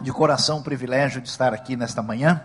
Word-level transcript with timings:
de 0.00 0.12
coração 0.12 0.58
o 0.58 0.62
privilégio 0.62 1.20
de 1.20 1.28
estar 1.28 1.52
aqui 1.52 1.76
nesta 1.76 2.02
manhã. 2.02 2.42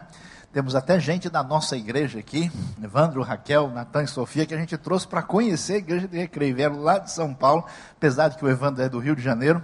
Temos 0.52 0.76
até 0.76 1.00
gente 1.00 1.30
da 1.30 1.44
nossa 1.44 1.76
igreja 1.76 2.20
aqui, 2.20 2.52
Evandro, 2.82 3.22
Raquel, 3.22 3.70
Natan 3.70 4.04
e 4.04 4.08
Sofia, 4.08 4.46
que 4.46 4.54
a 4.54 4.58
gente 4.58 4.78
trouxe 4.78 5.08
para 5.08 5.22
conhecer 5.22 5.74
a 5.74 5.78
igreja 5.78 6.08
de 6.08 6.18
Recreio. 6.18 6.56
Vieram 6.56 6.82
lá 6.82 6.98
de 6.98 7.12
São 7.12 7.34
Paulo, 7.34 7.66
apesar 7.92 8.30
de 8.30 8.38
que 8.38 8.46
o 8.46 8.50
Evandro 8.50 8.84
é 8.84 8.90
do 8.90 9.00
Rio 9.00 9.16
de 9.16 9.22
Janeiro. 9.22 9.64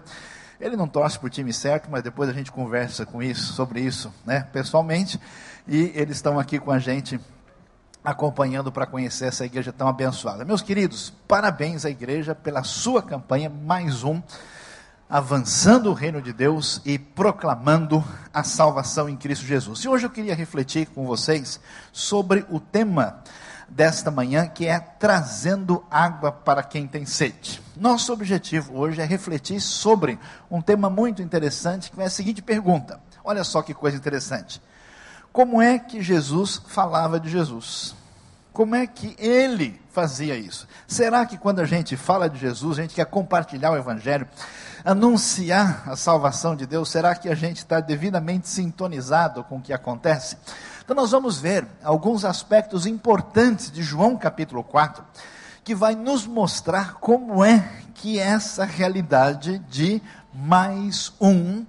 Ele 0.59 0.75
não 0.75 0.87
torce 0.87 1.17
para 1.17 1.27
o 1.27 1.29
time 1.29 1.51
certo, 1.51 1.89
mas 1.89 2.03
depois 2.03 2.29
a 2.29 2.33
gente 2.33 2.51
conversa 2.51 3.05
com 3.05 3.21
isso, 3.21 3.53
sobre 3.53 3.81
isso, 3.81 4.13
né, 4.25 4.47
pessoalmente. 4.53 5.19
E 5.67 5.91
eles 5.95 6.17
estão 6.17 6.39
aqui 6.39 6.59
com 6.59 6.71
a 6.71 6.79
gente 6.79 7.19
acompanhando 8.03 8.71
para 8.71 8.85
conhecer 8.85 9.25
essa 9.25 9.45
igreja 9.45 9.71
tão 9.71 9.87
abençoada. 9.87 10.43
Meus 10.43 10.61
queridos, 10.61 11.13
parabéns 11.27 11.85
à 11.85 11.89
igreja 11.89 12.33
pela 12.33 12.63
sua 12.63 13.01
campanha, 13.01 13.49
mais 13.49 14.03
um 14.03 14.21
avançando 15.11 15.89
o 15.89 15.93
reino 15.93 16.21
de 16.21 16.31
Deus 16.31 16.79
e 16.85 16.97
proclamando 16.97 18.01
a 18.33 18.45
salvação 18.45 19.09
em 19.09 19.17
Cristo 19.17 19.45
Jesus. 19.45 19.81
E 19.81 19.89
hoje 19.89 20.05
eu 20.05 20.09
queria 20.09 20.33
refletir 20.33 20.87
com 20.87 21.05
vocês 21.05 21.59
sobre 21.91 22.45
o 22.49 22.61
tema 22.61 23.21
desta 23.67 24.09
manhã, 24.09 24.47
que 24.47 24.65
é 24.65 24.79
trazendo 24.79 25.83
água 25.91 26.31
para 26.31 26.63
quem 26.63 26.87
tem 26.87 27.05
sede. 27.05 27.61
Nosso 27.75 28.13
objetivo 28.13 28.77
hoje 28.77 29.01
é 29.01 29.05
refletir 29.05 29.59
sobre 29.59 30.17
um 30.49 30.61
tema 30.61 30.89
muito 30.89 31.21
interessante, 31.21 31.91
que 31.91 32.01
é 32.01 32.05
a 32.05 32.09
seguinte 32.09 32.41
pergunta. 32.41 32.97
Olha 33.21 33.43
só 33.43 33.61
que 33.61 33.73
coisa 33.73 33.97
interessante. 33.97 34.61
Como 35.33 35.61
é 35.61 35.77
que 35.77 36.01
Jesus 36.01 36.61
falava 36.67 37.19
de 37.19 37.29
Jesus? 37.29 37.93
Como 38.53 38.75
é 38.75 38.87
que 38.87 39.13
ele 39.17 39.81
fazia 39.91 40.35
isso? 40.35 40.67
Será 40.87 41.25
que 41.25 41.37
quando 41.37 41.59
a 41.59 41.65
gente 41.65 41.97
fala 41.97 42.29
de 42.29 42.39
Jesus, 42.39 42.79
a 42.79 42.81
gente 42.81 42.95
quer 42.95 43.05
compartilhar 43.05 43.71
o 43.71 43.77
Evangelho, 43.77 44.27
anunciar 44.83 45.83
a 45.85 45.95
salvação 45.95 46.55
de 46.55 46.65
Deus, 46.65 46.89
será 46.89 47.15
que 47.15 47.29
a 47.29 47.35
gente 47.35 47.57
está 47.57 47.79
devidamente 47.79 48.49
sintonizado 48.49 49.43
com 49.43 49.57
o 49.57 49.61
que 49.61 49.73
acontece? 49.73 50.37
Então, 50.83 50.95
nós 50.95 51.11
vamos 51.11 51.39
ver 51.39 51.67
alguns 51.83 52.25
aspectos 52.25 52.85
importantes 52.85 53.71
de 53.71 53.83
João 53.83 54.17
capítulo 54.17 54.63
4, 54.63 55.03
que 55.63 55.75
vai 55.75 55.95
nos 55.95 56.25
mostrar 56.25 56.95
como 56.95 57.45
é 57.45 57.63
que 57.93 58.19
essa 58.19 58.65
realidade 58.65 59.59
de 59.69 60.01
mais 60.33 61.13
um 61.19 61.65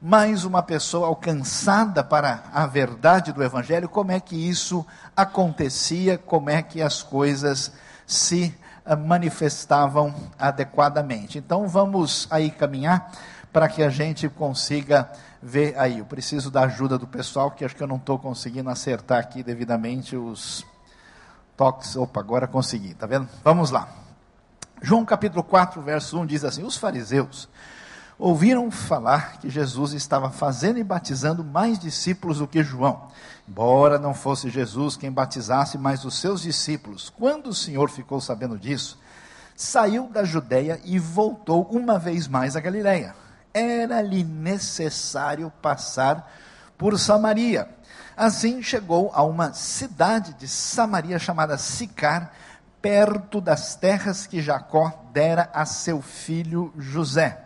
mais 0.00 0.44
uma 0.44 0.62
pessoa 0.62 1.08
alcançada 1.08 2.04
para 2.04 2.44
a 2.52 2.66
verdade 2.66 3.32
do 3.32 3.42
Evangelho, 3.42 3.88
como 3.88 4.12
é 4.12 4.20
que 4.20 4.36
isso 4.36 4.86
acontecia, 5.16 6.18
como 6.18 6.50
é 6.50 6.62
que 6.62 6.82
as 6.82 7.02
coisas 7.02 7.72
se 8.06 8.54
manifestavam 8.94 10.14
adequadamente. 10.38 11.38
Então 11.38 11.66
vamos 11.66 12.28
aí 12.30 12.50
caminhar 12.50 13.10
para 13.52 13.68
que 13.68 13.82
a 13.82 13.88
gente 13.88 14.28
consiga 14.28 15.10
ver 15.42 15.78
aí. 15.78 15.98
Eu 15.98 16.04
preciso 16.04 16.50
da 16.50 16.62
ajuda 16.62 16.98
do 16.98 17.06
pessoal, 17.06 17.50
que 17.50 17.64
acho 17.64 17.74
que 17.74 17.82
eu 17.82 17.86
não 17.86 17.96
estou 17.96 18.18
conseguindo 18.18 18.68
acertar 18.68 19.18
aqui 19.18 19.42
devidamente 19.42 20.14
os 20.14 20.64
toques. 21.56 21.96
Opa, 21.96 22.20
agora 22.20 22.46
consegui, 22.46 22.94
tá 22.94 23.06
vendo? 23.06 23.28
Vamos 23.42 23.70
lá. 23.70 23.88
João 24.82 25.04
capítulo 25.04 25.42
4, 25.42 25.80
verso 25.80 26.20
1 26.20 26.26
diz 26.26 26.44
assim: 26.44 26.62
Os 26.62 26.76
fariseus 26.76 27.48
ouviram 28.18 28.70
falar 28.70 29.38
que 29.38 29.50
Jesus 29.50 29.92
estava 29.92 30.30
fazendo 30.30 30.78
e 30.78 30.84
batizando 30.84 31.44
mais 31.44 31.78
discípulos 31.78 32.38
do 32.38 32.48
que 32.48 32.62
João, 32.62 33.08
embora 33.48 33.98
não 33.98 34.14
fosse 34.14 34.48
Jesus 34.48 34.96
quem 34.96 35.12
batizasse, 35.12 35.76
mas 35.76 36.04
os 36.04 36.18
seus 36.18 36.42
discípulos. 36.42 37.10
Quando 37.10 37.48
o 37.48 37.54
Senhor 37.54 37.90
ficou 37.90 38.20
sabendo 38.20 38.58
disso, 38.58 38.98
saiu 39.54 40.08
da 40.08 40.24
Judéia 40.24 40.80
e 40.84 40.98
voltou 40.98 41.64
uma 41.70 41.98
vez 41.98 42.26
mais 42.26 42.56
a 42.56 42.60
Galiléia. 42.60 43.14
Era-lhe 43.52 44.22
necessário 44.22 45.50
passar 45.62 46.30
por 46.76 46.98
Samaria. 46.98 47.68
Assim 48.16 48.62
chegou 48.62 49.10
a 49.14 49.22
uma 49.22 49.52
cidade 49.52 50.34
de 50.34 50.48
Samaria 50.48 51.18
chamada 51.18 51.58
Sicar, 51.58 52.32
perto 52.80 53.40
das 53.40 53.74
terras 53.74 54.26
que 54.26 54.40
Jacó 54.40 54.92
dera 55.12 55.50
a 55.52 55.64
seu 55.66 56.00
filho 56.00 56.72
José. 56.78 57.45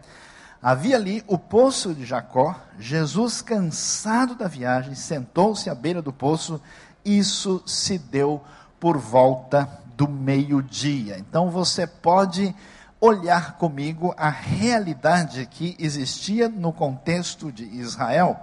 Havia 0.63 0.97
ali 0.97 1.25
o 1.27 1.39
poço 1.39 1.95
de 1.95 2.05
Jacó. 2.05 2.55
Jesus, 2.79 3.41
cansado 3.41 4.35
da 4.35 4.47
viagem, 4.47 4.95
sentou-se 4.95 5.71
à 5.71 5.75
beira 5.75 6.03
do 6.03 6.13
poço. 6.13 6.61
Isso 7.05 7.63
se 7.67 7.99
deu 7.99 8.43
por 8.79 8.99
volta 8.99 9.69
do 9.97 10.07
meio-dia. 10.07 11.19
Então 11.19 11.51
você 11.51 11.87
pode 11.87 12.55
olhar 13.01 13.57
comigo 13.57 14.15
a 14.17 14.29
realidade 14.29 15.47
que 15.47 15.75
existia 15.79 16.49
no 16.49 16.73
contexto 16.73 17.51
de 17.51 17.65
Israel 17.65 18.39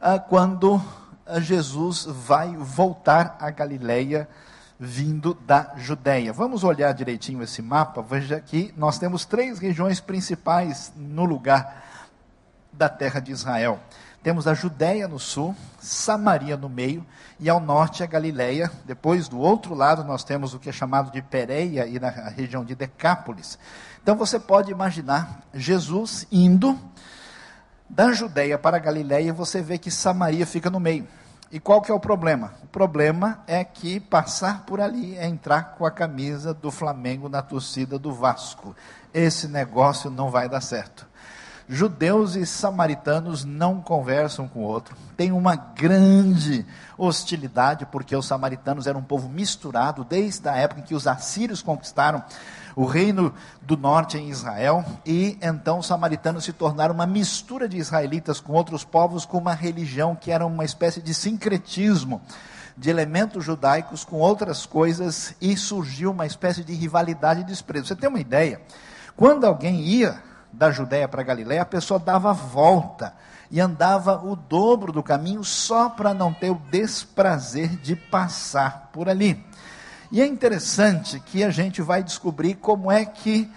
ah, 0.00 0.18
quando 0.18 0.82
ah, 1.24 1.38
Jesus 1.38 2.04
vai 2.04 2.56
voltar 2.56 3.36
a 3.40 3.50
Galileia 3.50 4.28
vindo 4.78 5.34
da 5.34 5.74
Judéia. 5.76 6.32
Vamos 6.32 6.62
olhar 6.62 6.92
direitinho 6.92 7.42
esse 7.42 7.60
mapa. 7.60 8.00
Veja 8.00 8.40
que 8.40 8.72
nós 8.76 8.98
temos 8.98 9.24
três 9.24 9.58
regiões 9.58 10.00
principais 10.00 10.92
no 10.96 11.24
lugar 11.24 11.84
da 12.72 12.88
terra 12.88 13.20
de 13.20 13.32
Israel. 13.32 13.80
Temos 14.22 14.46
a 14.46 14.54
Judéia 14.54 15.08
no 15.08 15.18
sul, 15.18 15.54
Samaria 15.80 16.56
no 16.56 16.68
meio 16.68 17.04
e 17.40 17.48
ao 17.48 17.60
norte 17.60 18.02
a 18.02 18.06
Galileia. 18.06 18.70
Depois, 18.84 19.28
do 19.28 19.38
outro 19.38 19.74
lado, 19.74 20.04
nós 20.04 20.22
temos 20.22 20.54
o 20.54 20.58
que 20.58 20.68
é 20.68 20.72
chamado 20.72 21.10
de 21.10 21.22
Pereia 21.22 21.86
e 21.86 21.98
na 21.98 22.10
região 22.10 22.64
de 22.64 22.74
Decápolis. 22.74 23.58
Então 24.02 24.16
você 24.16 24.38
pode 24.38 24.70
imaginar 24.70 25.42
Jesus 25.54 26.26
indo 26.30 26.78
da 27.88 28.12
Judéia 28.12 28.58
para 28.58 28.76
a 28.76 28.80
Galileia 28.80 29.28
e 29.28 29.32
você 29.32 29.62
vê 29.62 29.78
que 29.78 29.90
Samaria 29.90 30.46
fica 30.46 30.68
no 30.68 30.80
meio. 30.80 31.06
E 31.50 31.58
qual 31.58 31.80
que 31.80 31.90
é 31.90 31.94
o 31.94 32.00
problema? 32.00 32.52
O 32.62 32.66
problema 32.66 33.42
é 33.46 33.64
que 33.64 33.98
passar 33.98 34.66
por 34.66 34.82
ali 34.82 35.16
é 35.16 35.26
entrar 35.26 35.76
com 35.76 35.86
a 35.86 35.90
camisa 35.90 36.52
do 36.52 36.70
Flamengo 36.70 37.26
na 37.26 37.40
torcida 37.40 37.98
do 37.98 38.12
Vasco. 38.12 38.76
Esse 39.14 39.48
negócio 39.48 40.10
não 40.10 40.30
vai 40.30 40.46
dar 40.46 40.60
certo. 40.60 41.07
Judeus 41.68 42.34
e 42.34 42.46
samaritanos 42.46 43.44
não 43.44 43.80
conversam 43.82 44.48
com 44.48 44.60
o 44.60 44.62
outro. 44.62 44.96
Tem 45.18 45.32
uma 45.32 45.54
grande 45.54 46.64
hostilidade, 46.96 47.84
porque 47.84 48.16
os 48.16 48.26
samaritanos 48.26 48.86
eram 48.86 49.00
um 49.00 49.04
povo 49.04 49.28
misturado 49.28 50.02
desde 50.02 50.48
a 50.48 50.56
época 50.56 50.80
em 50.80 50.84
que 50.84 50.94
os 50.94 51.06
assírios 51.06 51.60
conquistaram 51.60 52.24
o 52.74 52.86
reino 52.86 53.34
do 53.60 53.76
norte 53.76 54.16
em 54.16 54.30
Israel, 54.30 54.84
e 55.04 55.36
então 55.42 55.80
os 55.80 55.86
samaritanos 55.86 56.44
se 56.44 56.52
tornaram 56.52 56.94
uma 56.94 57.06
mistura 57.06 57.68
de 57.68 57.76
israelitas 57.76 58.40
com 58.40 58.52
outros 58.52 58.84
povos, 58.84 59.26
com 59.26 59.36
uma 59.36 59.52
religião 59.52 60.14
que 60.14 60.30
era 60.30 60.46
uma 60.46 60.64
espécie 60.64 61.02
de 61.02 61.12
sincretismo 61.12 62.22
de 62.76 62.88
elementos 62.88 63.44
judaicos 63.44 64.04
com 64.04 64.16
outras 64.16 64.64
coisas, 64.64 65.34
e 65.40 65.56
surgiu 65.56 66.12
uma 66.12 66.24
espécie 66.24 66.62
de 66.62 66.72
rivalidade 66.72 67.40
e 67.40 67.44
desprezo. 67.44 67.88
Você 67.88 67.96
tem 67.96 68.08
uma 68.08 68.20
ideia? 68.20 68.60
Quando 69.16 69.44
alguém 69.44 69.80
ia 69.80 70.22
da 70.58 70.72
Judéia 70.72 71.06
para 71.06 71.22
Galiléia, 71.22 71.62
a 71.62 71.66
pessoa 71.66 72.00
dava 72.00 72.32
volta 72.32 73.14
e 73.48 73.60
andava 73.60 74.20
o 74.24 74.34
dobro 74.34 74.90
do 74.90 75.04
caminho 75.04 75.44
só 75.44 75.88
para 75.88 76.12
não 76.12 76.34
ter 76.34 76.50
o 76.50 76.60
desprazer 76.68 77.76
de 77.76 77.94
passar 77.94 78.90
por 78.92 79.08
ali. 79.08 79.42
E 80.10 80.20
é 80.20 80.26
interessante 80.26 81.20
que 81.20 81.44
a 81.44 81.50
gente 81.50 81.80
vai 81.80 82.02
descobrir 82.02 82.56
como 82.56 82.90
é 82.90 83.04
que 83.04 83.48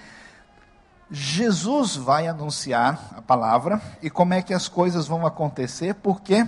Jesus 1.10 1.96
vai 1.96 2.28
anunciar 2.28 3.16
a 3.18 3.22
palavra 3.22 3.82
e 4.02 4.10
como 4.10 4.36
é 4.36 4.42
que 4.44 4.54
as 4.54 4.68
coisas 4.68 5.08
vão 5.08 5.26
acontecer, 5.26 5.96
porque 5.96 6.48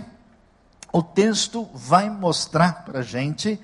o 0.91 1.01
texto 1.01 1.67
vai 1.73 2.11
mostrar 2.11 2.85
para 2.85 2.99
a 2.99 3.03
gente 3.03 3.59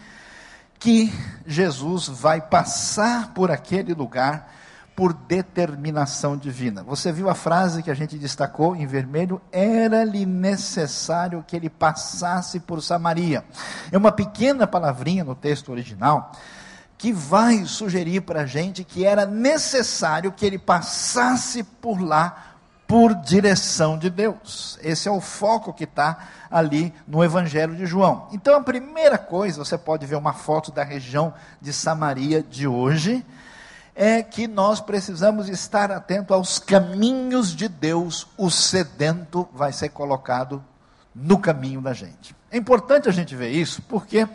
que 0.80 1.14
Jesus 1.46 2.08
vai 2.08 2.42
passar 2.42 3.32
por 3.34 3.52
aquele 3.52 3.94
lugar 3.94 4.59
por 5.00 5.14
determinação 5.14 6.36
divina. 6.36 6.84
Você 6.84 7.10
viu 7.10 7.30
a 7.30 7.34
frase 7.34 7.82
que 7.82 7.90
a 7.90 7.94
gente 7.94 8.18
destacou 8.18 8.76
em 8.76 8.86
vermelho? 8.86 9.42
Era-lhe 9.50 10.26
necessário 10.26 11.42
que 11.48 11.56
ele 11.56 11.70
passasse 11.70 12.60
por 12.60 12.84
Samaria. 12.84 13.46
É 13.94 13.98
uma 13.98 14.12
pequena 14.12 14.68
palavrinha 14.68 15.24
no 15.24 15.36
texto 15.36 15.72
original 15.72 16.34
que 16.98 17.14
vai 17.14 17.64
sugerir 17.64 18.24
para 18.24 18.42
a 18.42 18.46
gente 18.46 18.84
que 18.84 19.06
era 19.06 19.26
necessário 19.26 20.34
que 20.34 20.46
ele 20.46 20.60
passasse 20.60 21.64
por 21.64 22.02
lá 22.02 22.58
por 22.86 23.16
direção 23.16 23.98
de 23.98 24.10
Deus. 24.10 24.78
Esse 24.84 25.08
é 25.08 25.12
o 25.12 25.22
foco 25.22 25.72
que 25.72 25.86
está 25.86 26.28
ali 26.52 26.94
no 27.08 27.24
Evangelho 27.24 27.74
de 27.74 27.86
João. 27.86 28.28
Então, 28.34 28.58
a 28.58 28.62
primeira 28.62 29.18
coisa, 29.18 29.64
você 29.64 29.78
pode 29.78 30.06
ver 30.06 30.18
uma 30.18 30.34
foto 30.34 30.74
da 30.74 30.84
região 30.84 31.34
de 31.62 31.72
Samaria 31.72 32.44
de 32.44 32.68
hoje 32.68 33.26
é 34.02 34.24
que 34.24 34.48
nós 34.48 34.80
precisamos 34.80 35.50
estar 35.50 35.92
atento 35.92 36.34
aos 36.34 36.58
caminhos 36.58 37.54
de 37.54 37.68
Deus. 37.68 38.26
O 38.38 38.50
sedento 38.50 39.46
vai 39.54 39.74
ser 39.74 39.90
colocado 39.90 40.64
no 41.14 41.38
caminho 41.38 41.82
da 41.82 41.92
gente. 41.92 42.34
É 42.50 42.56
importante 42.56 43.10
a 43.10 43.12
gente 43.12 43.36
ver 43.36 43.50
isso, 43.50 43.82
porque 43.90 44.26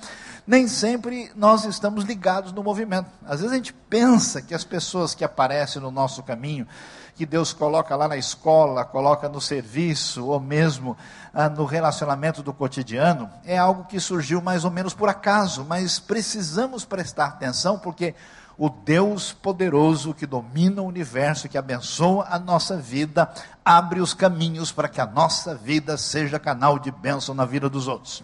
nem 0.46 0.68
sempre 0.68 1.32
nós 1.34 1.64
estamos 1.64 2.04
ligados 2.04 2.52
no 2.52 2.62
movimento. 2.62 3.08
Às 3.24 3.40
vezes 3.40 3.52
a 3.52 3.56
gente 3.56 3.72
pensa 3.72 4.42
que 4.42 4.54
as 4.54 4.64
pessoas 4.64 5.14
que 5.14 5.24
aparecem 5.24 5.80
no 5.80 5.90
nosso 5.90 6.22
caminho, 6.22 6.68
que 7.14 7.24
Deus 7.24 7.54
coloca 7.54 7.96
lá 7.96 8.06
na 8.06 8.18
escola, 8.18 8.84
coloca 8.84 9.30
no 9.30 9.40
serviço, 9.40 10.26
ou 10.26 10.38
mesmo 10.38 10.94
ah, 11.32 11.48
no 11.48 11.64
relacionamento 11.64 12.42
do 12.42 12.52
cotidiano, 12.52 13.30
é 13.46 13.56
algo 13.56 13.84
que 13.84 13.98
surgiu 13.98 14.42
mais 14.42 14.62
ou 14.62 14.70
menos 14.70 14.92
por 14.92 15.08
acaso, 15.08 15.64
mas 15.66 15.98
precisamos 15.98 16.84
prestar 16.84 17.28
atenção 17.28 17.78
porque 17.78 18.14
o 18.56 18.68
Deus 18.68 19.32
poderoso 19.32 20.14
que 20.14 20.26
domina 20.26 20.82
o 20.82 20.86
universo, 20.86 21.48
que 21.48 21.58
abençoa 21.58 22.26
a 22.30 22.38
nossa 22.38 22.76
vida, 22.76 23.28
abre 23.64 24.00
os 24.00 24.14
caminhos 24.14 24.70
para 24.70 24.88
que 24.88 25.00
a 25.00 25.06
nossa 25.06 25.54
vida 25.54 25.96
seja 25.96 26.38
canal 26.38 26.78
de 26.78 26.90
bênção 26.90 27.34
na 27.34 27.44
vida 27.44 27.68
dos 27.68 27.88
outros. 27.88 28.22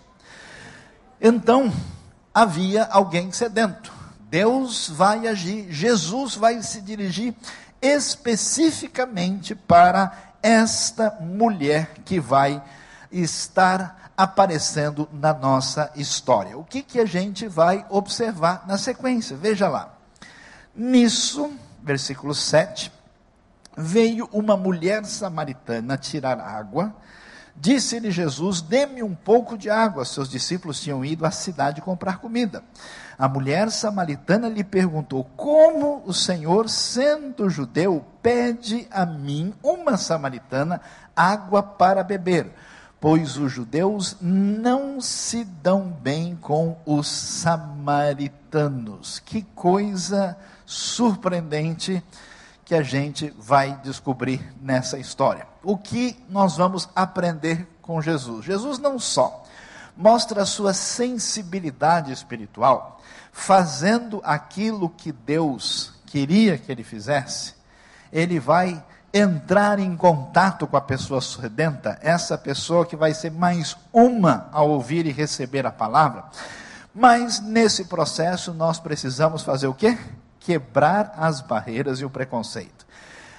Então, 1.21 1.73
havia 2.32 2.85
alguém 2.85 3.32
sedento. 3.32 3.93
Deus 4.31 4.88
vai 4.88 5.27
agir, 5.27 5.67
Jesus 5.71 6.37
vai 6.37 6.62
se 6.62 6.81
dirigir 6.81 7.35
especificamente 7.83 9.55
para 9.55 10.12
esta 10.43 11.19
mulher 11.21 11.94
que 12.05 12.21
vai 12.21 12.62
estar 13.11 14.12
aparecendo 14.17 15.09
na 15.12 15.35
nossa 15.35 15.91
história. 15.97 16.56
O 16.56 16.65
que, 16.65 16.83
que 16.83 17.00
a 17.00 17.06
gente 17.06 17.49
vai 17.49 17.85
observar 17.88 18.65
na 18.67 18.79
sequência? 18.79 19.37
Veja 19.37 19.69
lá. 19.69 20.00
Nisso, 20.75 21.52
versículo 21.82 22.34
7, 22.34 22.93
veio 23.76 24.28
uma 24.32 24.56
mulher 24.56 25.05
samaritana 25.05 25.96
tirar 25.96 26.38
água. 26.38 26.94
Disse-lhe 27.56 28.11
Jesus: 28.11 28.62
Dê-me 28.62 29.02
um 29.02 29.14
pouco 29.14 29.58
de 29.58 29.69
água. 29.69 30.05
Seus 30.05 30.28
discípulos 30.28 30.81
tinham 30.81 31.05
ido 31.05 31.26
à 31.26 31.31
cidade 31.31 31.81
comprar 31.81 32.19
comida. 32.19 32.62
A 33.19 33.28
mulher 33.28 33.70
samaritana 33.70 34.49
lhe 34.49 34.64
perguntou: 34.64 35.25
Como 35.37 36.02
o 36.06 36.14
Senhor, 36.14 36.69
sendo 36.69 37.50
judeu, 37.50 38.05
pede 38.23 38.87
a 38.90 39.05
mim, 39.05 39.52
uma 39.62 39.96
samaritana, 39.96 40.81
água 41.14 41.62
para 41.62 42.02
beber? 42.02 42.50
Pois 43.00 43.38
os 43.38 43.50
judeus 43.50 44.16
não 44.20 45.00
se 45.00 45.43
dão 45.44 45.88
bem 45.88 46.38
com 46.40 46.76
os 46.84 47.08
samaritanos. 47.08 49.19
Que 49.20 49.43
coisa 49.55 50.37
surpreendente 50.70 52.00
que 52.64 52.76
a 52.76 52.82
gente 52.82 53.34
vai 53.37 53.76
descobrir 53.82 54.55
nessa 54.62 54.99
história. 54.99 55.44
O 55.64 55.76
que 55.76 56.17
nós 56.28 56.56
vamos 56.56 56.88
aprender 56.94 57.67
com 57.82 58.00
Jesus? 58.00 58.44
Jesus 58.44 58.78
não 58.78 58.96
só 58.96 59.44
mostra 59.96 60.43
a 60.43 60.46
sua 60.46 60.72
sensibilidade 60.72 62.12
espiritual, 62.12 63.00
fazendo 63.32 64.20
aquilo 64.25 64.88
que 64.88 65.11
Deus 65.11 65.93
queria 66.06 66.56
que 66.56 66.70
ele 66.70 66.84
fizesse, 66.84 67.55
ele 68.12 68.38
vai 68.38 68.82
entrar 69.12 69.81
em 69.81 69.96
contato 69.96 70.69
com 70.69 70.76
a 70.76 70.81
pessoa 70.81 71.20
sedenta, 71.20 71.99
essa 72.00 72.38
pessoa 72.38 72.87
que 72.87 72.94
vai 72.94 73.12
ser 73.12 73.32
mais 73.32 73.76
uma 73.93 74.49
a 74.52 74.62
ouvir 74.62 75.05
e 75.05 75.11
receber 75.11 75.66
a 75.66 75.73
palavra. 75.73 76.25
Mas 76.94 77.40
nesse 77.40 77.87
processo 77.87 78.55
nós 78.55 78.78
precisamos 78.78 79.43
fazer 79.43 79.66
o 79.66 79.75
quê? 79.75 79.99
Quebrar 80.40 81.14
as 81.16 81.40
barreiras 81.40 82.00
e 82.00 82.04
o 82.04 82.10
preconceito. 82.10 82.87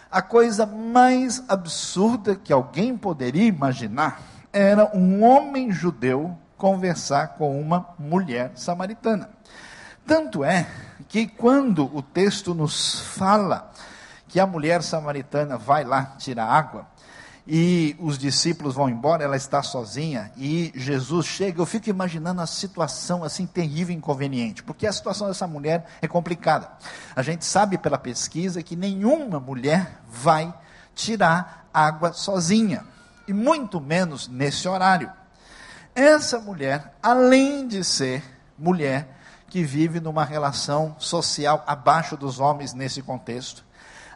A 0.09 0.21
coisa 0.21 0.65
mais 0.65 1.43
absurda 1.47 2.35
que 2.35 2.53
alguém 2.53 2.97
poderia 2.97 3.45
imaginar 3.45 4.21
era 4.53 4.95
um 4.95 5.23
homem 5.23 5.71
judeu 5.71 6.37
conversar 6.57 7.29
com 7.29 7.59
uma 7.59 7.89
mulher 7.97 8.51
samaritana. 8.55 9.29
Tanto 10.05 10.43
é 10.43 10.67
que 11.07 11.27
quando 11.27 11.85
o 11.95 12.01
texto 12.01 12.53
nos 12.53 12.99
fala 12.99 13.71
que 14.27 14.39
a 14.39 14.45
mulher 14.45 14.83
samaritana 14.83 15.57
vai 15.57 15.83
lá 15.83 16.15
tirar 16.17 16.45
água, 16.45 16.85
e 17.47 17.95
os 17.99 18.17
discípulos 18.17 18.75
vão 18.75 18.89
embora, 18.89 19.23
ela 19.23 19.35
está 19.35 19.63
sozinha, 19.63 20.31
e 20.37 20.71
Jesus 20.75 21.25
chega, 21.25 21.59
eu 21.61 21.65
fico 21.65 21.89
imaginando 21.89 22.41
a 22.41 22.47
situação 22.47 23.23
assim 23.23 23.45
terrível 23.45 23.93
e 23.93 23.97
inconveniente, 23.97 24.63
porque 24.63 24.85
a 24.85 24.93
situação 24.93 25.27
dessa 25.27 25.47
mulher 25.47 25.85
é 26.01 26.07
complicada. 26.07 26.71
A 27.15 27.21
gente 27.21 27.43
sabe 27.43 27.77
pela 27.77 27.97
pesquisa 27.97 28.61
que 28.61 28.75
nenhuma 28.75 29.39
mulher 29.39 30.01
vai 30.07 30.53
tirar 30.93 31.67
água 31.73 32.13
sozinha, 32.13 32.85
e 33.27 33.33
muito 33.33 33.79
menos 33.79 34.27
nesse 34.27 34.67
horário. 34.67 35.11
Essa 35.95 36.39
mulher, 36.39 36.93
além 37.01 37.67
de 37.67 37.83
ser 37.83 38.23
mulher 38.57 39.17
que 39.49 39.63
vive 39.63 39.99
numa 39.99 40.23
relação 40.23 40.95
social 40.97 41.63
abaixo 41.67 42.15
dos 42.15 42.39
homens 42.39 42.73
nesse 42.73 43.01
contexto, 43.01 43.65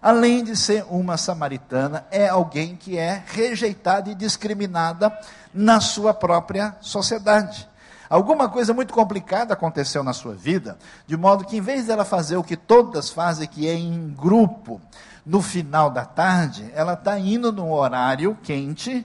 além 0.06 0.44
de 0.44 0.56
ser 0.56 0.86
uma 0.88 1.18
samaritana, 1.18 2.06
é 2.12 2.30
alguém 2.30 2.76
que 2.76 2.96
é 2.96 3.24
rejeitada 3.26 4.08
e 4.08 4.14
discriminada 4.14 5.12
na 5.52 5.82
sua 5.82 6.14
própria 6.14 6.76
sociedade. 6.80 7.68
Alguma 8.08 8.48
coisa 8.48 8.72
muito 8.72 8.94
complicada 8.94 9.56
aconteceu 9.56 10.04
na 10.04 10.14
sua 10.14 10.36
vida, 10.36 10.78
de 11.08 11.18
modo 11.18 11.44
que, 11.44 11.58
em 11.58 11.62
vez 11.62 11.88
dela 11.88 12.06
fazer 12.06 12.38
o 12.38 12.44
que 12.44 12.56
todas 12.56 13.10
fazem, 13.10 13.48
que 13.48 13.68
é 13.68 13.74
em 13.74 14.14
grupo, 14.16 14.80
no 15.26 15.42
final 15.42 15.90
da 15.90 16.06
tarde, 16.06 16.72
ela 16.76 16.94
está 16.94 17.18
indo 17.18 17.52
num 17.52 17.72
horário 17.72 18.38
quente, 18.44 19.04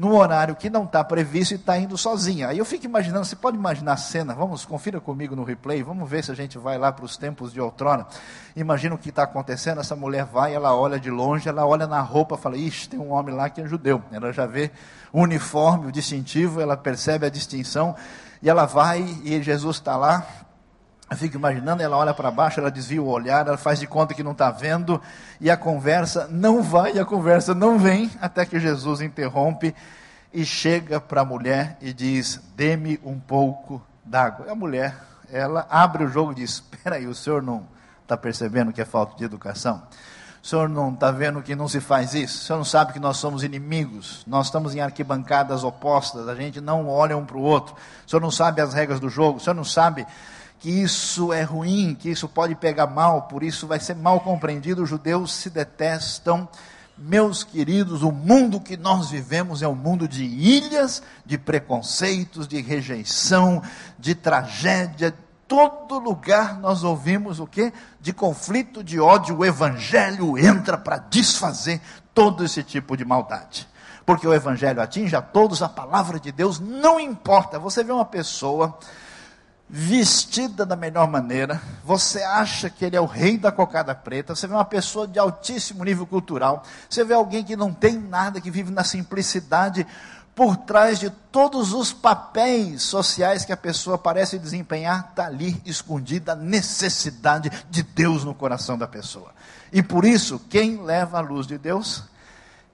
num 0.00 0.16
horário 0.16 0.56
que 0.56 0.70
não 0.70 0.84
está 0.84 1.04
previsto 1.04 1.52
e 1.52 1.56
está 1.56 1.76
indo 1.76 1.98
sozinha. 1.98 2.48
Aí 2.48 2.56
eu 2.56 2.64
fico 2.64 2.86
imaginando, 2.86 3.26
você 3.26 3.36
pode 3.36 3.58
imaginar 3.58 3.92
a 3.92 3.96
cena, 3.98 4.34
vamos, 4.34 4.64
confira 4.64 4.98
comigo 4.98 5.36
no 5.36 5.44
replay, 5.44 5.82
vamos 5.82 6.08
ver 6.08 6.24
se 6.24 6.32
a 6.32 6.34
gente 6.34 6.56
vai 6.56 6.78
lá 6.78 6.90
para 6.90 7.04
os 7.04 7.18
tempos 7.18 7.52
de 7.52 7.60
outrora. 7.60 8.06
Imagina 8.56 8.94
o 8.94 8.98
que 8.98 9.10
está 9.10 9.24
acontecendo, 9.24 9.78
essa 9.78 9.94
mulher 9.94 10.24
vai, 10.24 10.54
ela 10.54 10.74
olha 10.74 10.98
de 10.98 11.10
longe, 11.10 11.50
ela 11.50 11.66
olha 11.66 11.86
na 11.86 12.00
roupa, 12.00 12.38
fala, 12.38 12.56
ixi, 12.56 12.88
tem 12.88 12.98
um 12.98 13.12
homem 13.12 13.34
lá 13.34 13.50
que 13.50 13.60
é 13.60 13.66
judeu. 13.66 14.02
Ela 14.10 14.32
já 14.32 14.46
vê 14.46 14.70
o 15.12 15.20
uniforme, 15.20 15.88
o 15.88 15.92
distintivo, 15.92 16.62
ela 16.62 16.78
percebe 16.78 17.26
a 17.26 17.28
distinção, 17.28 17.94
e 18.40 18.48
ela 18.48 18.64
vai, 18.64 19.02
e 19.22 19.42
Jesus 19.42 19.76
está 19.76 19.98
lá, 19.98 20.26
eu 21.10 21.16
fico 21.16 21.36
imaginando, 21.36 21.82
ela 21.82 21.96
olha 21.96 22.14
para 22.14 22.30
baixo, 22.30 22.60
ela 22.60 22.70
desvia 22.70 23.02
o 23.02 23.08
olhar, 23.08 23.44
ela 23.44 23.56
faz 23.56 23.80
de 23.80 23.86
conta 23.86 24.14
que 24.14 24.22
não 24.22 24.30
está 24.30 24.48
vendo, 24.48 25.02
e 25.40 25.50
a 25.50 25.56
conversa 25.56 26.28
não 26.30 26.62
vai, 26.62 26.98
a 27.00 27.04
conversa 27.04 27.52
não 27.52 27.80
vem, 27.80 28.08
até 28.20 28.46
que 28.46 28.60
Jesus 28.60 29.00
interrompe 29.00 29.74
e 30.32 30.44
chega 30.44 31.00
para 31.00 31.22
a 31.22 31.24
mulher 31.24 31.76
e 31.80 31.92
diz: 31.92 32.40
Dê-me 32.54 33.00
um 33.04 33.18
pouco 33.18 33.82
d'água. 34.04 34.46
E 34.46 34.50
a 34.50 34.54
mulher, 34.54 34.96
ela 35.32 35.66
abre 35.68 36.04
o 36.04 36.08
jogo 36.08 36.30
e 36.30 36.36
diz: 36.36 36.62
Espera 36.72 36.94
aí, 36.94 37.08
o 37.08 37.14
senhor 37.14 37.42
não 37.42 37.66
está 38.02 38.16
percebendo 38.16 38.72
que 38.72 38.80
é 38.80 38.84
falta 38.84 39.16
de 39.16 39.24
educação? 39.24 39.82
O 40.40 40.46
senhor 40.46 40.68
não 40.68 40.94
está 40.94 41.10
vendo 41.10 41.42
que 41.42 41.56
não 41.56 41.66
se 41.66 41.80
faz 41.80 42.14
isso? 42.14 42.38
O 42.38 42.44
senhor 42.46 42.58
não 42.58 42.64
sabe 42.64 42.92
que 42.92 43.00
nós 43.00 43.16
somos 43.16 43.42
inimigos? 43.42 44.24
Nós 44.28 44.46
estamos 44.46 44.76
em 44.76 44.80
arquibancadas 44.80 45.64
opostas, 45.64 46.28
a 46.28 46.36
gente 46.36 46.60
não 46.60 46.88
olha 46.88 47.16
um 47.16 47.26
para 47.26 47.36
o 47.36 47.42
outro. 47.42 47.74
O 48.06 48.08
senhor 48.08 48.20
não 48.20 48.30
sabe 48.30 48.62
as 48.62 48.72
regras 48.72 49.00
do 49.00 49.08
jogo? 49.10 49.38
O 49.38 49.40
senhor 49.40 49.54
não 49.54 49.64
sabe 49.64 50.06
que 50.60 50.68
isso 50.68 51.32
é 51.32 51.42
ruim, 51.42 51.96
que 51.98 52.10
isso 52.10 52.28
pode 52.28 52.54
pegar 52.54 52.86
mal, 52.86 53.22
por 53.22 53.42
isso 53.42 53.66
vai 53.66 53.80
ser 53.80 53.96
mal 53.96 54.20
compreendido. 54.20 54.82
Os 54.82 54.88
judeus 54.90 55.32
se 55.32 55.48
detestam. 55.48 56.46
Meus 56.98 57.42
queridos, 57.42 58.02
o 58.02 58.12
mundo 58.12 58.60
que 58.60 58.76
nós 58.76 59.08
vivemos 59.08 59.62
é 59.62 59.68
um 59.68 59.74
mundo 59.74 60.06
de 60.06 60.22
ilhas, 60.22 61.02
de 61.24 61.38
preconceitos, 61.38 62.46
de 62.46 62.60
rejeição, 62.60 63.62
de 63.98 64.14
tragédia. 64.14 65.14
Todo 65.48 65.98
lugar 65.98 66.60
nós 66.60 66.84
ouvimos 66.84 67.40
o 67.40 67.46
que? 67.46 67.72
De 67.98 68.12
conflito, 68.12 68.84
de 68.84 69.00
ódio. 69.00 69.38
O 69.38 69.44
evangelho 69.46 70.36
entra 70.36 70.76
para 70.76 70.98
desfazer 70.98 71.80
todo 72.12 72.44
esse 72.44 72.62
tipo 72.62 72.98
de 72.98 73.04
maldade. 73.04 73.66
Porque 74.04 74.28
o 74.28 74.34
evangelho 74.34 74.82
atinge 74.82 75.16
a 75.16 75.22
todos, 75.22 75.62
a 75.62 75.70
palavra 75.70 76.20
de 76.20 76.30
Deus 76.30 76.60
não 76.60 77.00
importa. 77.00 77.58
Você 77.58 77.82
vê 77.82 77.92
uma 77.92 78.04
pessoa 78.04 78.78
vestida 79.72 80.66
da 80.66 80.74
melhor 80.74 81.08
maneira, 81.08 81.62
você 81.84 82.22
acha 82.22 82.68
que 82.68 82.84
ele 82.84 82.96
é 82.96 83.00
o 83.00 83.06
rei 83.06 83.38
da 83.38 83.52
cocada 83.52 83.94
preta, 83.94 84.34
você 84.34 84.48
vê 84.48 84.54
uma 84.54 84.64
pessoa 84.64 85.06
de 85.06 85.16
altíssimo 85.16 85.84
nível 85.84 86.04
cultural, 86.04 86.64
você 86.88 87.04
vê 87.04 87.14
alguém 87.14 87.44
que 87.44 87.54
não 87.54 87.72
tem 87.72 87.96
nada, 87.96 88.40
que 88.40 88.50
vive 88.50 88.72
na 88.72 88.82
simplicidade, 88.82 89.86
por 90.34 90.56
trás 90.56 90.98
de 90.98 91.10
todos 91.30 91.72
os 91.72 91.92
papéis 91.92 92.82
sociais 92.82 93.44
que 93.44 93.52
a 93.52 93.56
pessoa 93.56 93.96
parece 93.96 94.38
desempenhar, 94.38 95.10
está 95.10 95.26
ali 95.26 95.60
escondida 95.64 96.32
a 96.32 96.36
necessidade 96.36 97.50
de 97.70 97.82
Deus 97.82 98.24
no 98.24 98.34
coração 98.34 98.76
da 98.76 98.88
pessoa. 98.88 99.30
E 99.72 99.82
por 99.82 100.04
isso, 100.04 100.40
quem 100.50 100.82
leva 100.82 101.18
a 101.18 101.20
luz 101.20 101.46
de 101.46 101.58
Deus 101.58 102.04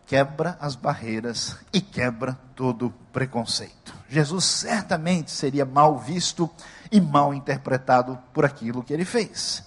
quebra 0.07 0.57
as 0.61 0.77
barreiras 0.77 1.57
e 1.73 1.81
quebra 1.81 2.39
todo 2.55 2.95
preconceito. 3.13 3.93
Jesus 4.09 4.45
certamente 4.45 5.31
seria 5.31 5.65
mal 5.65 5.99
visto 5.99 6.49
e 6.91 7.01
mal 7.01 7.35
interpretado 7.35 8.19
por 8.33 8.45
aquilo 8.45 8.83
que 8.83 8.93
ele 8.93 9.05
fez. 9.05 9.65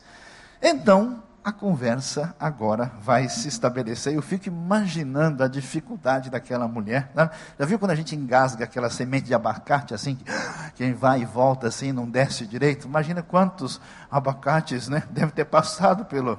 Então, 0.61 1.23
a 1.43 1.51
conversa 1.51 2.35
agora 2.39 2.91
vai 3.01 3.29
se 3.29 3.47
estabelecer. 3.47 4.13
Eu 4.13 4.21
fico 4.21 4.47
imaginando 4.47 5.43
a 5.43 5.47
dificuldade 5.47 6.29
daquela 6.29 6.67
mulher. 6.67 7.11
Né? 7.15 7.29
Já 7.57 7.65
viu 7.65 7.79
quando 7.79 7.91
a 7.91 7.95
gente 7.95 8.15
engasga 8.15 8.65
aquela 8.65 8.89
semente 8.89 9.27
de 9.27 9.33
abacate 9.33 9.93
assim, 9.93 10.17
quem 10.75 10.93
vai 10.93 11.21
e 11.21 11.25
volta 11.25 11.67
assim, 11.67 11.91
não 11.91 12.09
desce 12.09 12.45
direito? 12.45 12.87
Imagina 12.87 13.23
quantos 13.23 13.79
abacates 14.11 14.87
né, 14.89 15.03
devem 15.09 15.31
ter 15.31 15.45
passado 15.45 16.05
pelo, 16.05 16.37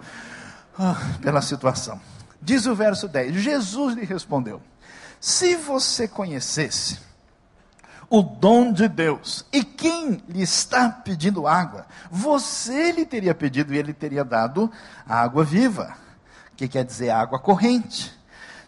ah, 0.79 0.97
pela 1.21 1.43
situação. 1.43 2.01
Diz 2.41 2.67
o 2.67 2.75
verso 2.75 3.09
10: 3.09 3.35
Jesus 3.35 3.95
lhe 3.95 4.05
respondeu: 4.05 4.63
Se 5.19 5.57
você 5.57 6.09
conhecesse 6.09 6.99
o 8.11 8.23
dom 8.23 8.73
de 8.73 8.89
Deus 8.89 9.47
e 9.53 9.63
quem 9.63 10.21
lhe 10.29 10.43
está 10.43 10.89
pedindo 10.89 11.47
água, 11.47 11.87
você 12.11 12.91
lhe 12.91 13.07
teria 13.07 13.33
pedido 13.35 13.73
e 13.73 13.79
ele 13.79 13.95
teria 13.95 14.25
dado 14.25 14.71
água 15.09 15.45
viva, 15.45 15.97
que 16.57 16.67
quer 16.67 16.85
dizer 16.85 17.11
água 17.11 17.39
corrente. 17.39 18.13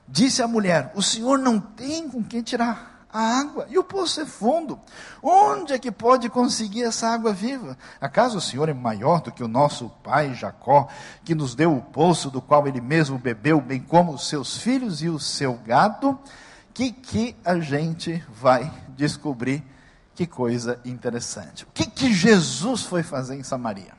Disse 0.06 0.40
a 0.42 0.48
mulher: 0.48 0.92
O 0.94 1.02
senhor 1.02 1.38
não 1.38 1.58
tem 1.58 2.08
com 2.08 2.22
quem 2.22 2.40
tirar 2.40 3.04
a 3.12 3.40
água, 3.40 3.66
e 3.68 3.76
o 3.76 3.84
poço 3.84 4.20
é 4.20 4.26
fundo. 4.26 4.78
Onde 5.20 5.74
é 5.74 5.78
que 5.78 5.90
pode 5.90 6.30
conseguir 6.30 6.84
essa 6.84 7.08
água 7.08 7.32
viva? 7.32 7.76
Acaso 8.00 8.38
o 8.38 8.40
Senhor 8.40 8.70
é 8.70 8.72
maior 8.72 9.20
do 9.20 9.30
que 9.30 9.44
o 9.44 9.48
nosso 9.48 9.90
pai 10.02 10.34
Jacó, 10.34 10.88
que 11.22 11.34
nos 11.34 11.54
deu 11.54 11.76
o 11.76 11.82
poço 11.82 12.30
do 12.30 12.40
qual 12.40 12.66
ele 12.66 12.80
mesmo 12.80 13.18
bebeu, 13.18 13.60
bem 13.60 13.80
como 13.80 14.12
os 14.12 14.28
seus 14.28 14.56
filhos 14.56 15.02
e 15.02 15.10
o 15.10 15.18
seu 15.18 15.54
gado? 15.66 16.18
Que 16.74 16.90
que 16.90 17.36
a 17.44 17.58
gente 17.58 18.24
vai 18.28 18.72
descobrir? 18.96 19.62
Que 20.14 20.26
coisa 20.26 20.80
interessante. 20.84 21.64
O 21.64 21.68
que 21.72 21.86
que 21.86 22.12
Jesus 22.12 22.82
foi 22.82 23.02
fazer 23.02 23.36
em 23.36 23.42
Samaria? 23.42 23.92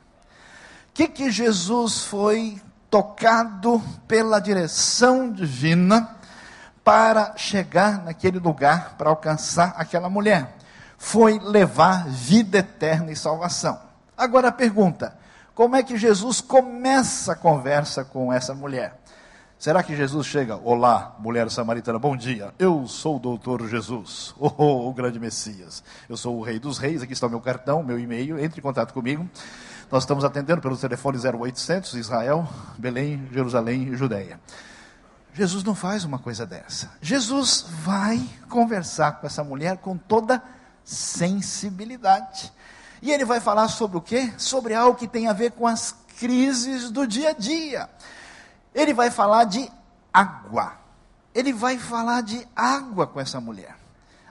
O 0.89 0.93
que 0.93 1.07
que 1.07 1.31
Jesus 1.31 2.03
foi 2.05 2.61
tocado 2.89 3.81
pela 4.07 4.39
direção 4.39 5.31
divina? 5.31 6.19
para 6.83 7.37
chegar 7.37 8.03
naquele 8.03 8.39
lugar, 8.39 8.95
para 8.97 9.09
alcançar 9.09 9.73
aquela 9.77 10.09
mulher. 10.09 10.55
Foi 10.97 11.39
levar 11.39 12.07
vida 12.07 12.59
eterna 12.59 13.11
e 13.11 13.15
salvação. 13.15 13.79
Agora 14.17 14.49
a 14.49 14.51
pergunta: 14.51 15.17
como 15.55 15.75
é 15.75 15.83
que 15.83 15.97
Jesus 15.97 16.41
começa 16.41 17.33
a 17.33 17.35
conversa 17.35 18.03
com 18.03 18.31
essa 18.31 18.53
mulher? 18.53 18.99
Será 19.63 19.82
que 19.82 19.96
Jesus 19.96 20.27
chega, 20.27 20.58
olá, 20.58 21.15
mulher 21.20 21.50
samaritana, 21.50 21.98
bom 21.98 22.17
dia, 22.17 22.53
eu 22.60 22.86
sou 22.86 23.15
o 23.15 23.20
doutor 23.20 23.65
Jesus, 23.65 24.36
oh, 24.38 24.51
oh, 24.58 24.89
o 24.89 24.93
grande 24.93 25.17
Messias, 25.17 25.82
eu 26.10 26.17
sou 26.17 26.38
o 26.38 26.41
rei 26.41 26.60
dos 26.60 26.77
reis, 26.77 27.01
aqui 27.01 27.13
está 27.13 27.27
o 27.27 27.29
meu 27.29 27.39
cartão, 27.39 27.82
meu 27.82 27.98
e-mail, 27.98 28.38
entre 28.38 28.60
em 28.60 28.62
contato 28.62 28.93
comigo, 28.93 29.25
nós 29.89 30.03
estamos 30.03 30.25
atendendo 30.25 30.62
pelo 30.62 30.75
telefone 30.75 31.17
0800, 31.17 31.93
Israel, 31.93 32.46
Belém, 32.77 33.25
Jerusalém 33.32 33.84
e 33.84 33.96
Judéia. 33.96 34.38
Jesus 35.34 35.63
não 35.63 35.74
faz 35.74 36.03
uma 36.03 36.20
coisa 36.20 36.46
dessa. 36.46 36.91
Jesus 37.01 37.65
vai 37.86 38.22
conversar 38.50 39.22
com 39.22 39.27
essa 39.27 39.46
mulher 39.46 39.77
com 39.77 39.96
toda 39.96 40.43
sensibilidade. 40.84 42.51
E 43.01 43.13
ele 43.13 43.24
vai 43.24 43.39
falar 43.39 43.70
sobre 43.70 43.98
o 43.98 44.01
quê? 44.01 44.34
Sobre 44.38 44.74
algo 44.74 44.98
que 44.98 45.08
tem 45.08 45.29
a 45.29 45.34
ver 45.34 45.51
com 45.51 45.65
as 45.65 45.96
crises 46.20 46.91
do 46.91 47.08
dia 47.08 47.29
a 47.29 47.34
dia. 47.34 47.89
Ele 48.73 48.93
vai 48.93 49.11
falar 49.11 49.45
de 49.45 49.69
água. 50.13 50.73
Ele 51.33 51.51
vai 51.51 51.77
falar 51.77 52.21
de 52.21 52.47
água 52.55 53.07
com 53.07 53.19
essa 53.19 53.39
mulher. 53.39 53.75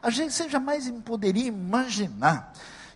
A 0.03 0.11
gente 0.11 0.35
você 0.35 0.49
jamais 0.49 0.91
poderia 1.05 1.47
imaginar 1.47 2.53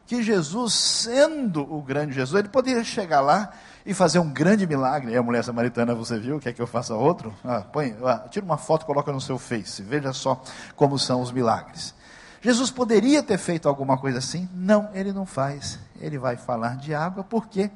que 0.07 0.23
Jesus, 0.23 0.73
sendo 0.73 1.63
o 1.63 1.83
grande 1.83 2.15
Jesus, 2.15 2.39
ele 2.39 2.49
poderia 2.49 2.85
chegar 2.85 3.21
lá 3.21 3.53
e 3.85 3.93
fazer 3.93 4.21
um 4.21 4.31
grande 4.31 4.67
milagre. 4.67 5.13
E 5.13 5.17
a 5.17 5.23
mulher 5.23 5.43
samaritana, 5.43 5.95
você 5.95 6.19
viu? 6.19 6.39
Quer 6.39 6.53
que 6.53 6.63
eu 6.63 6.67
faça 6.67 6.95
outro? 6.95 7.35
Ah, 7.45 7.61
põe, 7.61 7.97
ah, 8.05 8.27
tira 8.31 8.45
uma 8.45 8.57
foto 8.57 8.83
e 8.83 8.87
coloca 8.87 9.13
no 9.13 9.21
seu 9.21 9.39
Face. 9.39 9.83
Veja 9.83 10.13
só 10.13 10.41
como 10.77 10.99
são 10.99 11.21
os 11.21 11.33
milagres. 11.33 11.95
Jesus 12.41 12.71
poderia 12.71 13.23
ter 13.23 13.39
feito 13.39 13.69
alguma 13.69 13.99
coisa 13.99 14.19
assim? 14.19 14.49
Não, 14.55 14.89
ele 14.95 15.13
não 15.13 15.27
faz. 15.27 15.79
Ele 16.01 16.19
vai 16.19 16.37
falar 16.37 16.77
de 16.77 16.95
água, 16.95 17.25
por 17.25 17.49
quê? 17.49 17.71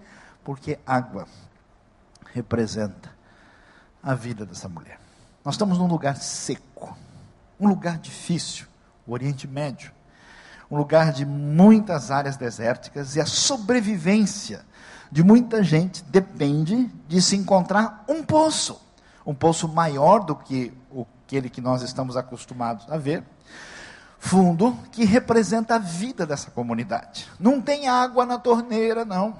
Porque 0.44 0.78
água 0.86 1.26
representa 2.32 3.19
a 4.02 4.14
vida 4.14 4.44
dessa 4.46 4.68
mulher. 4.68 4.98
Nós 5.44 5.54
estamos 5.54 5.78
num 5.78 5.86
lugar 5.86 6.16
seco, 6.16 6.96
um 7.58 7.68
lugar 7.68 7.98
difícil, 7.98 8.66
o 9.06 9.12
Oriente 9.12 9.46
Médio, 9.46 9.92
um 10.70 10.76
lugar 10.76 11.12
de 11.12 11.26
muitas 11.26 12.10
áreas 12.10 12.36
desérticas 12.36 13.16
e 13.16 13.20
a 13.20 13.26
sobrevivência 13.26 14.64
de 15.10 15.24
muita 15.24 15.62
gente 15.62 16.04
depende 16.04 16.86
de 17.08 17.20
se 17.20 17.36
encontrar 17.36 18.04
um 18.08 18.22
poço, 18.22 18.80
um 19.26 19.34
poço 19.34 19.66
maior 19.66 20.20
do 20.20 20.36
que 20.36 20.72
aquele 21.30 21.48
que 21.48 21.60
nós 21.60 21.82
estamos 21.82 22.16
acostumados 22.16 22.90
a 22.90 22.96
ver, 22.96 23.22
fundo 24.18 24.76
que 24.90 25.04
representa 25.04 25.76
a 25.76 25.78
vida 25.78 26.26
dessa 26.26 26.50
comunidade. 26.50 27.28
Não 27.38 27.60
tem 27.60 27.86
água 27.86 28.26
na 28.26 28.36
torneira, 28.36 29.04
não. 29.04 29.36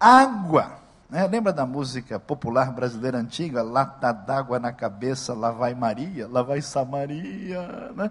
Água. 0.00 0.80
Né? 1.08 1.26
Lembra 1.26 1.52
da 1.52 1.64
música 1.64 2.18
popular 2.18 2.72
brasileira 2.72 3.18
antiga? 3.18 3.62
Lata 3.62 4.12
d'água 4.12 4.58
na 4.58 4.72
cabeça, 4.72 5.34
lá 5.34 5.50
vai 5.50 5.74
Maria, 5.74 6.26
lá 6.28 6.42
vai 6.42 6.60
Samaria. 6.60 7.92
Né? 7.94 8.10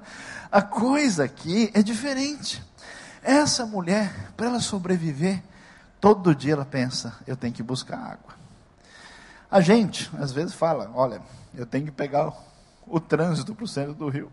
A 0.52 0.62
coisa 0.62 1.24
aqui 1.24 1.72
é 1.74 1.82
diferente. 1.82 2.64
Essa 3.22 3.66
mulher, 3.66 4.32
para 4.36 4.48
ela 4.48 4.60
sobreviver, 4.60 5.42
Todo 6.06 6.36
dia 6.36 6.54
ela 6.54 6.66
pensa, 6.66 7.16
eu 7.26 7.36
tenho 7.36 7.52
que 7.52 7.64
buscar 7.64 7.98
água. 7.98 8.36
A 9.50 9.60
gente, 9.60 10.08
às 10.20 10.32
vezes, 10.32 10.54
fala: 10.54 10.92
olha, 10.94 11.20
eu 11.56 11.66
tenho 11.66 11.86
que 11.86 11.92
pegar 11.92 12.28
o, 12.28 12.34
o 12.86 13.00
trânsito 13.00 13.56
para 13.56 13.66
o 13.66 13.68
centro 13.68 13.96
do 13.96 14.08
rio. 14.08 14.32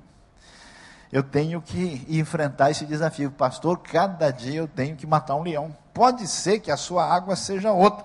Eu 1.10 1.22
tenho 1.22 1.62
que 1.62 2.04
enfrentar 2.10 2.70
esse 2.70 2.84
desafio. 2.84 3.30
Pastor, 3.30 3.78
cada 3.78 4.30
dia 4.30 4.56
eu 4.56 4.68
tenho 4.68 4.96
que 4.96 5.06
matar 5.06 5.34
um 5.34 5.42
leão. 5.42 5.74
Pode 5.94 6.26
ser 6.26 6.60
que 6.60 6.70
a 6.70 6.76
sua 6.76 7.06
água 7.06 7.36
seja 7.36 7.72
outra. 7.72 8.04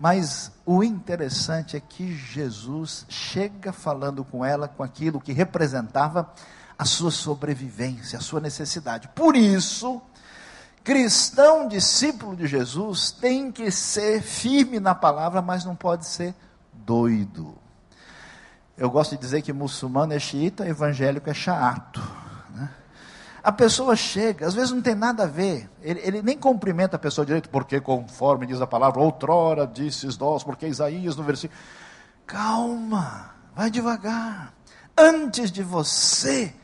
Mas 0.00 0.50
o 0.64 0.82
interessante 0.82 1.76
é 1.76 1.80
que 1.80 2.16
Jesus 2.16 3.04
chega 3.06 3.70
falando 3.70 4.24
com 4.24 4.42
ela 4.42 4.66
com 4.66 4.82
aquilo 4.82 5.20
que 5.20 5.30
representava 5.30 6.32
a 6.78 6.86
sua 6.86 7.10
sobrevivência, 7.10 8.18
a 8.18 8.22
sua 8.22 8.40
necessidade. 8.40 9.08
Por 9.08 9.36
isso, 9.36 10.00
Cristão, 10.82 11.68
discípulo 11.68 12.34
de 12.34 12.46
Jesus, 12.46 13.10
tem 13.10 13.52
que 13.52 13.70
ser 13.70 14.22
firme 14.22 14.80
na 14.80 14.94
palavra, 14.94 15.42
mas 15.42 15.66
não 15.66 15.76
pode 15.76 16.06
ser 16.06 16.34
doido. 16.72 17.54
Eu 18.78 18.90
gosto 18.90 19.10
de 19.10 19.18
dizer 19.18 19.42
que 19.42 19.52
muçulmano 19.52 20.14
é 20.14 20.18
xiita, 20.18 20.66
evangélico 20.66 21.28
é 21.28 21.34
chato. 21.34 22.00
A 23.42 23.50
pessoa 23.50 23.96
chega, 23.96 24.46
às 24.46 24.54
vezes 24.54 24.70
não 24.70 24.82
tem 24.82 24.94
nada 24.94 25.22
a 25.22 25.26
ver, 25.26 25.68
ele, 25.82 26.00
ele, 26.04 26.22
nem 26.22 26.36
cumprimenta 26.36 26.96
a 26.96 26.98
pessoa 26.98 27.24
direito, 27.24 27.48
porque 27.48 27.80
conforme 27.80 28.46
diz 28.46 28.60
a 28.60 28.66
palavra, 28.66 29.00
outrora 29.00 29.66
disses 29.66 30.18
nós, 30.18 30.44
porque 30.44 30.66
Isaías 30.66 31.16
no 31.16 31.22
versículo. 31.22 31.58
Calma, 32.26 33.34
vai 33.54 33.70
devagar. 33.70 34.52
Antes 34.96 35.50
de 35.50 35.62
você 35.62 36.54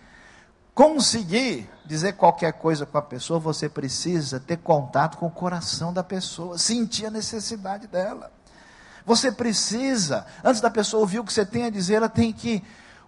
conseguir 0.74 1.70
dizer 1.86 2.12
qualquer 2.12 2.52
coisa 2.52 2.84
com 2.84 2.98
a 2.98 3.02
pessoa, 3.02 3.40
você 3.40 3.66
precisa 3.66 4.38
ter 4.38 4.58
contato 4.58 5.16
com 5.16 5.26
o 5.26 5.30
coração 5.30 5.90
da 5.90 6.04
pessoa, 6.04 6.58
sentir 6.58 7.06
a 7.06 7.10
necessidade 7.10 7.86
dela. 7.86 8.30
Você 9.06 9.32
precisa, 9.32 10.26
antes 10.44 10.60
da 10.60 10.68
pessoa 10.68 11.00
ouvir 11.00 11.20
o 11.20 11.24
que 11.24 11.32
você 11.32 11.46
tem 11.46 11.64
a 11.64 11.70
dizer, 11.70 11.94
ela 11.94 12.08
tem 12.08 12.32
que 12.32 12.62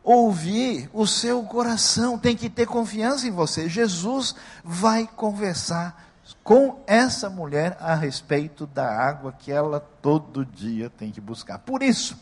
ouvir 0.08 0.88
o 0.94 1.06
seu 1.06 1.42
coração, 1.42 2.18
tem 2.18 2.34
que 2.34 2.48
ter 2.48 2.66
confiança 2.66 3.26
em 3.26 3.30
você. 3.30 3.68
Jesus 3.68 4.34
vai 4.64 5.06
conversar 5.06 6.02
com 6.42 6.82
essa 6.86 7.28
mulher 7.28 7.76
a 7.78 7.94
respeito 7.94 8.66
da 8.66 8.88
água 8.88 9.34
que 9.38 9.52
ela 9.52 9.80
todo 10.00 10.46
dia 10.46 10.88
tem 10.88 11.10
que 11.10 11.20
buscar. 11.20 11.58
Por 11.58 11.82
isso, 11.82 12.18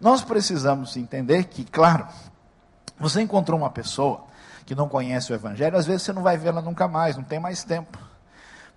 nós 0.00 0.22
precisamos 0.22 0.96
entender 0.96 1.44
que, 1.44 1.64
claro, 1.64 2.08
você 2.98 3.22
encontrou 3.22 3.56
uma 3.56 3.70
pessoa 3.70 4.24
que 4.66 4.74
não 4.74 4.88
conhece 4.88 5.32
o 5.32 5.34
Evangelho, 5.36 5.78
às 5.78 5.86
vezes 5.86 6.02
você 6.02 6.12
não 6.12 6.22
vai 6.22 6.36
vê-la 6.36 6.60
nunca 6.60 6.88
mais, 6.88 7.16
não 7.16 7.22
tem 7.22 7.38
mais 7.38 7.62
tempo. 7.62 7.98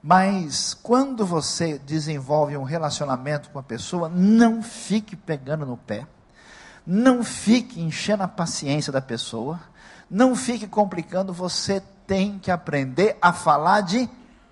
Mas 0.03 0.75
quando 0.75 1.25
você 1.25 1.79
desenvolve 1.79 2.55
um 2.55 2.63
relacionamento 2.63 3.49
com 3.49 3.57
a 3.57 3.63
pessoa, 3.63 4.07
não 4.07 4.61
fique 4.61 5.15
pegando 5.15 5.65
no 5.65 5.77
pé, 5.77 6.05
não 6.85 7.23
fique 7.23 7.81
enchendo 7.81 8.23
a 8.23 8.27
paciência 8.27 8.91
da 8.91 9.01
pessoa, 9.01 9.59
não 10.09 10.35
fique 10.35 10.67
complicando, 10.67 11.33
você 11.33 11.81
tem 12.05 12.37
que 12.37 12.51
aprender 12.51 13.17
a 13.21 13.33
falar 13.33 13.81
de 13.81 14.09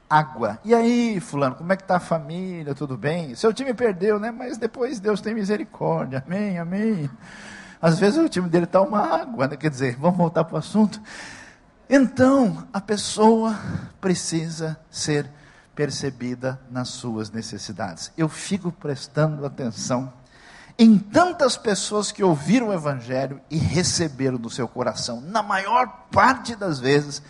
água. 0.10 0.60
E 0.64 0.74
aí, 0.74 1.20
fulano, 1.20 1.56
como 1.56 1.72
é 1.72 1.76
que 1.76 1.84
está 1.84 1.98
a 1.98 2.00
família? 2.00 2.74
Tudo 2.74 2.98
bem? 2.98 3.36
Seu 3.36 3.54
time 3.54 3.74
perdeu, 3.74 4.20
né? 4.20 4.32
Mas 4.32 4.58
depois 4.58 5.00
Deus 5.00 5.22
tem 5.22 5.34
misericórdia. 5.34 6.24
Amém, 6.26 6.58
amém. 6.58 7.10
Às 7.82 8.00
vezes 8.00 8.18
o 8.18 8.30
time 8.30 8.48
dele 8.48 8.66
está 8.66 8.82
uma 8.82 9.00
água, 9.00 9.48
né? 9.48 9.58
quer 9.58 9.70
dizer, 9.70 9.98
vamos 9.98 10.18
voltar 10.18 10.44
para 10.44 10.56
o 10.56 10.58
assunto. 10.58 11.02
Então, 11.90 12.66
a 12.72 12.80
pessoa 12.80 13.60
precisa 14.00 14.80
ser 14.90 15.30
percebida 15.76 16.60
nas 16.72 16.90
suas 16.90 17.30
necessidades. 17.30 18.12
Eu 18.18 18.30
fico 18.30 18.72
prestando 18.72 19.46
atenção 19.46 20.14
em 20.78 20.98
tantas 20.98 21.56
pessoas 21.56 22.12
que 22.12 22.24
ouviram 22.24 22.70
o 22.70 22.74
Evangelho 22.74 23.40
e 23.50 23.58
receberam 23.58 24.38
no 24.38 24.50
seu 24.50 24.68
coração. 24.68 25.22
Na 25.22 25.44
maior 25.44 26.08
parte 26.12 26.56
das 26.56 26.80
vezes, 26.80 27.22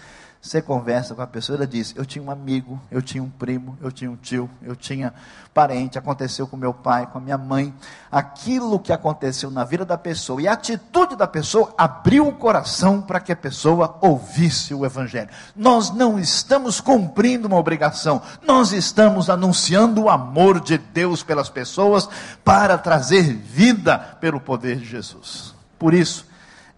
Você 0.43 0.61
conversa 0.61 1.15
com 1.15 1.21
a 1.21 1.25
pessoa, 1.25 1.55
ela 1.55 1.65
diz: 1.65 1.93
Eu 1.95 2.05
tinha 2.05 2.21
um 2.21 2.29
amigo, 2.29 2.77
eu 2.91 3.01
tinha 3.01 3.23
um 3.23 3.29
primo, 3.29 3.77
eu 3.81 3.89
tinha 3.89 4.11
um 4.11 4.17
tio, 4.17 4.49
eu 4.61 4.75
tinha 4.75 5.13
parente, 5.53 5.97
aconteceu 5.97 6.45
com 6.45 6.57
meu 6.57 6.73
pai, 6.73 7.07
com 7.07 7.17
a 7.17 7.21
minha 7.21 7.37
mãe. 7.37 7.73
Aquilo 8.11 8.77
que 8.77 8.91
aconteceu 8.91 9.49
na 9.49 9.63
vida 9.63 9.85
da 9.85 9.97
pessoa 9.97 10.41
e 10.41 10.47
a 10.47 10.51
atitude 10.51 11.15
da 11.15 11.27
pessoa 11.27 11.73
abriu 11.77 12.27
o 12.27 12.33
coração 12.33 13.01
para 13.01 13.21
que 13.21 13.31
a 13.31 13.37
pessoa 13.37 13.97
ouvisse 14.01 14.73
o 14.73 14.85
Evangelho. 14.85 15.29
Nós 15.55 15.91
não 15.91 16.19
estamos 16.19 16.81
cumprindo 16.81 17.47
uma 17.47 17.57
obrigação, 17.57 18.21
nós 18.45 18.73
estamos 18.73 19.29
anunciando 19.29 20.01
o 20.01 20.09
amor 20.09 20.59
de 20.59 20.77
Deus 20.77 21.23
pelas 21.23 21.49
pessoas 21.49 22.09
para 22.43 22.77
trazer 22.77 23.33
vida 23.33 23.97
pelo 24.19 24.41
poder 24.41 24.75
de 24.75 24.85
Jesus. 24.87 25.55
Por 25.79 25.93
isso, 25.93 26.27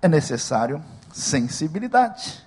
é 0.04 0.08
necessário 0.08 0.84
sensibilidade. 1.12 2.45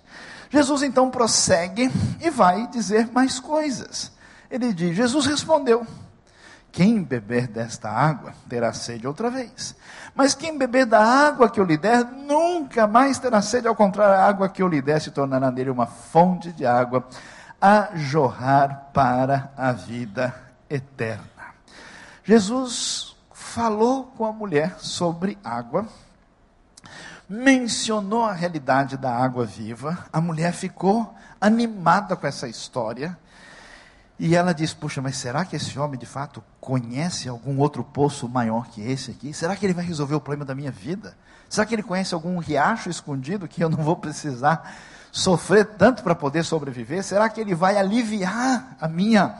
Jesus 0.50 0.82
então 0.82 1.10
prossegue 1.10 1.90
e 2.20 2.30
vai 2.30 2.66
dizer 2.68 3.10
mais 3.12 3.38
coisas. 3.38 4.12
Ele 4.50 4.72
diz: 4.72 4.96
Jesus 4.96 5.26
respondeu: 5.26 5.86
Quem 6.72 7.02
beber 7.02 7.46
desta 7.46 7.90
água 7.90 8.32
terá 8.48 8.72
sede 8.72 9.06
outra 9.06 9.30
vez. 9.30 9.74
Mas 10.14 10.34
quem 10.34 10.56
beber 10.56 10.86
da 10.86 11.00
água 11.00 11.50
que 11.50 11.60
eu 11.60 11.64
lhe 11.64 11.76
der, 11.76 12.04
nunca 12.04 12.86
mais 12.86 13.18
terá 13.18 13.42
sede. 13.42 13.68
Ao 13.68 13.76
contrário, 13.76 14.14
a 14.14 14.26
água 14.26 14.48
que 14.48 14.62
eu 14.62 14.68
lhe 14.68 14.80
der 14.80 15.00
se 15.00 15.10
tornará 15.10 15.50
nele 15.50 15.70
uma 15.70 15.86
fonte 15.86 16.50
de 16.52 16.64
água 16.66 17.06
a 17.60 17.90
jorrar 17.94 18.90
para 18.92 19.52
a 19.56 19.72
vida 19.72 20.34
eterna. 20.70 21.24
Jesus 22.24 23.16
falou 23.32 24.04
com 24.16 24.24
a 24.24 24.32
mulher 24.32 24.76
sobre 24.78 25.38
água 25.42 25.86
mencionou 27.28 28.24
a 28.24 28.32
realidade 28.32 28.96
da 28.96 29.14
água 29.14 29.44
viva, 29.44 30.06
a 30.12 30.20
mulher 30.20 30.52
ficou 30.52 31.14
animada 31.40 32.16
com 32.16 32.26
essa 32.26 32.48
história. 32.48 33.16
E 34.18 34.34
ela 34.34 34.52
diz: 34.52 34.72
Puxa, 34.72 35.02
mas 35.02 35.16
será 35.16 35.44
que 35.44 35.54
esse 35.54 35.78
homem 35.78 35.98
de 35.98 36.06
fato 36.06 36.42
conhece 36.60 37.28
algum 37.28 37.58
outro 37.58 37.84
poço 37.84 38.28
maior 38.28 38.66
que 38.68 38.80
esse 38.80 39.10
aqui? 39.10 39.32
Será 39.32 39.54
que 39.54 39.64
ele 39.64 39.74
vai 39.74 39.84
resolver 39.84 40.14
o 40.14 40.20
problema 40.20 40.44
da 40.44 40.54
minha 40.54 40.72
vida? 40.72 41.16
Será 41.48 41.66
que 41.66 41.74
ele 41.74 41.82
conhece 41.82 42.14
algum 42.14 42.38
riacho 42.38 42.90
escondido 42.90 43.46
que 43.46 43.62
eu 43.62 43.68
não 43.68 43.78
vou 43.78 43.96
precisar 43.96 44.74
sofrer 45.12 45.64
tanto 45.64 46.02
para 46.02 46.14
poder 46.14 46.44
sobreviver? 46.44 47.04
Será 47.04 47.28
que 47.28 47.40
ele 47.40 47.54
vai 47.54 47.76
aliviar 47.76 48.76
a 48.80 48.88
minha 48.88 49.38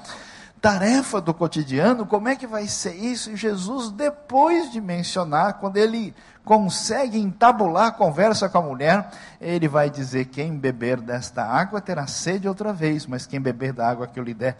tarefa 0.60 1.20
do 1.20 1.34
cotidiano? 1.34 2.06
Como 2.06 2.28
é 2.28 2.36
que 2.36 2.46
vai 2.46 2.66
ser 2.66 2.94
isso? 2.94 3.30
E 3.30 3.36
Jesus, 3.36 3.90
depois 3.90 4.70
de 4.70 4.80
mencionar, 4.80 5.54
quando 5.54 5.76
ele 5.76 6.14
consegue 6.48 7.18
entabular 7.18 7.88
a 7.88 7.92
conversa 7.92 8.48
com 8.48 8.56
a 8.56 8.62
mulher, 8.62 9.10
ele 9.38 9.68
vai 9.68 9.90
dizer: 9.90 10.24
Quem 10.24 10.56
beber 10.56 10.98
desta 10.98 11.44
água 11.44 11.78
terá 11.78 12.06
sede 12.06 12.48
outra 12.48 12.72
vez, 12.72 13.04
mas 13.04 13.26
quem 13.26 13.38
beber 13.38 13.74
da 13.74 13.86
água 13.86 14.06
que 14.06 14.18
eu 14.18 14.24
lhe 14.24 14.32
der 14.32 14.56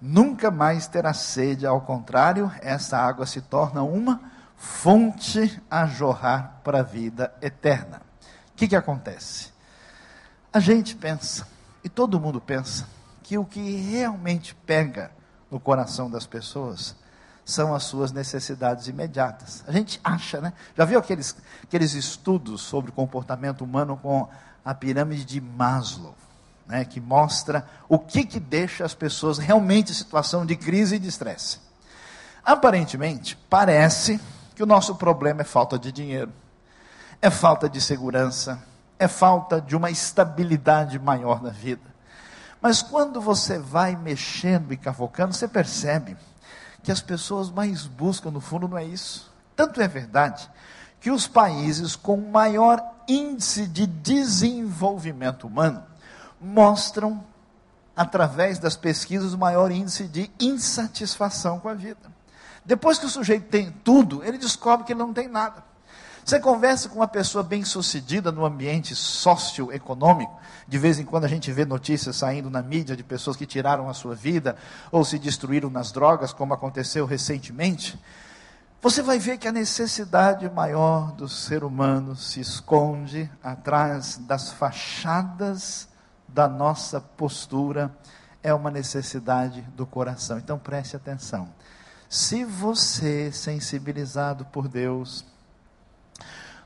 nunca 0.00 0.48
mais 0.48 0.86
terá 0.86 1.12
sede. 1.12 1.66
Ao 1.66 1.80
contrário, 1.80 2.52
essa 2.62 2.96
água 2.96 3.26
se 3.26 3.40
torna 3.40 3.82
uma 3.82 4.20
fonte 4.56 5.60
a 5.68 5.86
jorrar 5.86 6.60
para 6.62 6.78
a 6.78 6.84
vida 6.84 7.34
eterna. 7.42 8.00
O 8.52 8.54
que, 8.54 8.68
que 8.68 8.76
acontece? 8.76 9.52
A 10.52 10.60
gente 10.60 10.94
pensa, 10.94 11.48
e 11.82 11.88
todo 11.88 12.20
mundo 12.20 12.40
pensa, 12.40 12.86
que 13.24 13.36
o 13.36 13.44
que 13.44 13.74
realmente 13.74 14.54
pega 14.54 15.10
no 15.50 15.58
coração 15.58 16.08
das 16.08 16.26
pessoas 16.26 16.94
são 17.44 17.74
as 17.74 17.84
suas 17.84 18.10
necessidades 18.10 18.88
imediatas. 18.88 19.62
A 19.66 19.72
gente 19.72 20.00
acha, 20.02 20.40
né? 20.40 20.52
Já 20.76 20.84
viu 20.84 20.98
aqueles, 20.98 21.36
aqueles 21.62 21.92
estudos 21.94 22.62
sobre 22.62 22.90
comportamento 22.90 23.62
humano 23.62 23.96
com 23.96 24.28
a 24.64 24.74
pirâmide 24.74 25.24
de 25.24 25.40
Maslow, 25.40 26.14
né? 26.66 26.84
que 26.84 27.00
mostra 27.00 27.66
o 27.88 27.98
que, 27.98 28.24
que 28.24 28.40
deixa 28.40 28.84
as 28.84 28.94
pessoas 28.94 29.36
realmente 29.36 29.92
em 29.92 29.94
situação 29.94 30.46
de 30.46 30.56
crise 30.56 30.96
e 30.96 30.98
de 30.98 31.08
estresse. 31.08 31.60
Aparentemente, 32.42 33.36
parece 33.48 34.18
que 34.54 34.62
o 34.62 34.66
nosso 34.66 34.94
problema 34.94 35.42
é 35.42 35.44
falta 35.44 35.78
de 35.78 35.92
dinheiro, 35.92 36.32
é 37.20 37.28
falta 37.28 37.68
de 37.68 37.80
segurança, 37.80 38.62
é 38.98 39.08
falta 39.08 39.60
de 39.60 39.76
uma 39.76 39.90
estabilidade 39.90 40.98
maior 40.98 41.42
na 41.42 41.50
vida. 41.50 41.94
Mas 42.60 42.80
quando 42.80 43.20
você 43.20 43.58
vai 43.58 43.94
mexendo 43.96 44.72
e 44.72 44.76
cavocando, 44.76 45.34
você 45.34 45.46
percebe 45.46 46.16
que 46.84 46.92
as 46.92 47.00
pessoas 47.00 47.50
mais 47.50 47.86
buscam, 47.86 48.30
no 48.30 48.40
fundo, 48.40 48.68
não 48.68 48.78
é 48.78 48.84
isso. 48.84 49.32
Tanto 49.56 49.80
é 49.80 49.88
verdade 49.88 50.48
que 51.00 51.10
os 51.10 51.26
países 51.26 51.96
com 51.96 52.16
maior 52.16 52.82
índice 53.08 53.66
de 53.66 53.86
desenvolvimento 53.86 55.46
humano 55.46 55.82
mostram, 56.40 57.24
através 57.96 58.58
das 58.58 58.76
pesquisas, 58.76 59.32
o 59.32 59.38
maior 59.38 59.70
índice 59.70 60.04
de 60.04 60.30
insatisfação 60.38 61.58
com 61.58 61.68
a 61.68 61.74
vida. 61.74 62.12
Depois 62.64 62.98
que 62.98 63.06
o 63.06 63.10
sujeito 63.10 63.48
tem 63.48 63.70
tudo, 63.70 64.22
ele 64.24 64.38
descobre 64.38 64.86
que 64.86 64.92
ele 64.92 65.00
não 65.00 65.12
tem 65.12 65.28
nada. 65.28 65.62
Você 66.24 66.40
conversa 66.40 66.88
com 66.88 67.00
uma 67.00 67.06
pessoa 67.06 67.44
bem-sucedida 67.44 68.32
no 68.32 68.46
ambiente 68.46 68.94
socioeconômico, 68.94 70.34
de 70.66 70.78
vez 70.78 70.98
em 70.98 71.04
quando 71.04 71.24
a 71.24 71.28
gente 71.28 71.52
vê 71.52 71.66
notícias 71.66 72.16
saindo 72.16 72.48
na 72.48 72.62
mídia 72.62 72.96
de 72.96 73.04
pessoas 73.04 73.36
que 73.36 73.44
tiraram 73.44 73.90
a 73.90 73.94
sua 73.94 74.14
vida 74.14 74.56
ou 74.90 75.04
se 75.04 75.18
destruíram 75.18 75.68
nas 75.68 75.92
drogas, 75.92 76.32
como 76.32 76.54
aconteceu 76.54 77.04
recentemente. 77.04 78.00
Você 78.80 79.02
vai 79.02 79.18
ver 79.18 79.36
que 79.36 79.46
a 79.46 79.52
necessidade 79.52 80.48
maior 80.48 81.12
do 81.12 81.28
ser 81.28 81.62
humano 81.62 82.16
se 82.16 82.40
esconde 82.40 83.30
atrás 83.42 84.16
das 84.16 84.50
fachadas 84.50 85.86
da 86.26 86.48
nossa 86.48 87.02
postura, 87.02 87.94
é 88.42 88.54
uma 88.54 88.70
necessidade 88.70 89.60
do 89.76 89.84
coração. 89.84 90.38
Então 90.38 90.58
preste 90.58 90.96
atenção. 90.96 91.50
Se 92.08 92.44
você, 92.44 93.30
sensibilizado 93.30 94.46
por 94.46 94.68
Deus, 94.68 95.24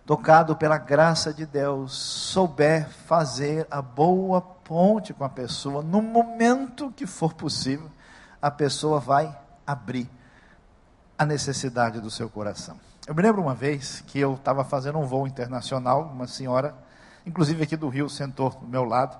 tocado 0.08 0.56
pela 0.56 0.78
graça 0.78 1.34
de 1.34 1.44
Deus, 1.44 1.92
souber 1.92 2.88
fazer 2.88 3.66
a 3.70 3.82
boa 3.82 4.40
ponte 4.40 5.12
com 5.12 5.22
a 5.22 5.28
pessoa, 5.28 5.82
no 5.82 6.00
momento 6.00 6.90
que 6.90 7.06
for 7.06 7.34
possível, 7.34 7.90
a 8.40 8.50
pessoa 8.50 8.98
vai 8.98 9.38
abrir 9.66 10.08
a 11.18 11.26
necessidade 11.26 12.00
do 12.00 12.10
seu 12.10 12.30
coração. 12.30 12.80
Eu 13.06 13.14
me 13.14 13.20
lembro 13.20 13.42
uma 13.42 13.54
vez 13.54 14.02
que 14.06 14.18
eu 14.18 14.32
estava 14.32 14.64
fazendo 14.64 14.98
um 14.98 15.04
voo 15.04 15.26
internacional, 15.26 16.04
uma 16.04 16.26
senhora, 16.26 16.74
inclusive 17.26 17.62
aqui 17.62 17.76
do 17.76 17.90
Rio, 17.90 18.08
sentou 18.08 18.48
do 18.48 18.66
meu 18.66 18.84
lado, 18.84 19.14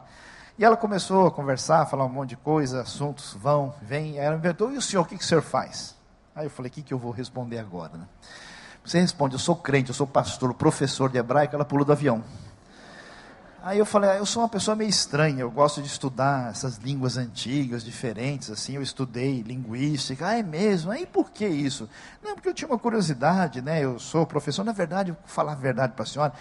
e 0.59 0.65
ela 0.65 0.75
começou 0.75 1.27
a 1.27 1.31
conversar, 1.31 1.83
a 1.83 1.87
falar 1.87 2.07
um 2.07 2.09
monte 2.09 2.31
de 2.31 2.37
coisa, 2.39 2.81
assuntos 2.81 3.35
vão, 3.35 3.75
vêm, 3.83 4.13
e 4.13 4.19
ela 4.19 4.37
me 4.37 4.41
perguntou, 4.41 4.73
e 4.73 4.79
o 4.79 4.83
senhor, 4.83 5.03
o 5.03 5.05
que, 5.05 5.19
que 5.19 5.25
o 5.25 5.27
senhor 5.27 5.43
faz? 5.43 5.95
Aí 6.35 6.47
eu 6.47 6.51
falei, 6.51 6.71
o 6.71 6.73
que, 6.73 6.81
que 6.81 6.95
eu 6.95 6.99
vou 6.99 7.11
responder 7.11 7.59
agora? 7.59 7.93
Né? 7.93 8.07
Você 8.85 9.01
responde, 9.01 9.35
eu 9.35 9.39
sou 9.39 9.57
crente, 9.57 9.91
eu 9.91 9.95
sou 9.95 10.07
pastor, 10.07 10.55
professor 10.55 11.11
de 11.11 11.19
hebraico, 11.19 11.55
ela 11.55 11.65
pulou 11.65 11.85
do 11.85 11.93
avião. 11.93 12.25
Aí 13.61 13.79
eu 13.79 13.85
falei, 13.85 14.11
ah, 14.11 14.17
eu 14.17 14.25
sou 14.25 14.43
uma 14.43 14.49
pessoa 14.49 14.77
meio 14.77 14.89
estranha, 14.89 15.41
eu 15.41 15.51
gosto 15.51 15.83
de 15.83 15.89
estudar 15.89 16.51
essas 16.51 16.77
línguas 16.77 17.17
antigas, 17.17 17.85
diferentes, 17.85 18.51
assim, 18.51 18.77
eu 18.77 18.83
estudei 18.83 19.43
linguística, 19.43 20.29
ah, 20.29 20.39
é 20.39 20.43
mesmo? 20.43 20.93
Aí 20.93 21.05
por 21.05 21.31
que 21.31 21.47
isso? 21.47 21.87
Não, 22.23 22.35
porque 22.35 22.49
eu 22.49 22.55
tinha 22.55 22.69
uma 22.69 22.79
curiosidade, 22.79 23.61
né, 23.61 23.85
eu 23.85 23.99
sou 23.99 24.25
professor, 24.25 24.65
na 24.65 24.73
verdade, 24.73 25.11
vou 25.11 25.21
falar 25.27 25.53
a 25.53 25.57
verdade 25.57 25.93
para 25.93 26.05
a 26.05 26.07
senhora, 26.07 26.33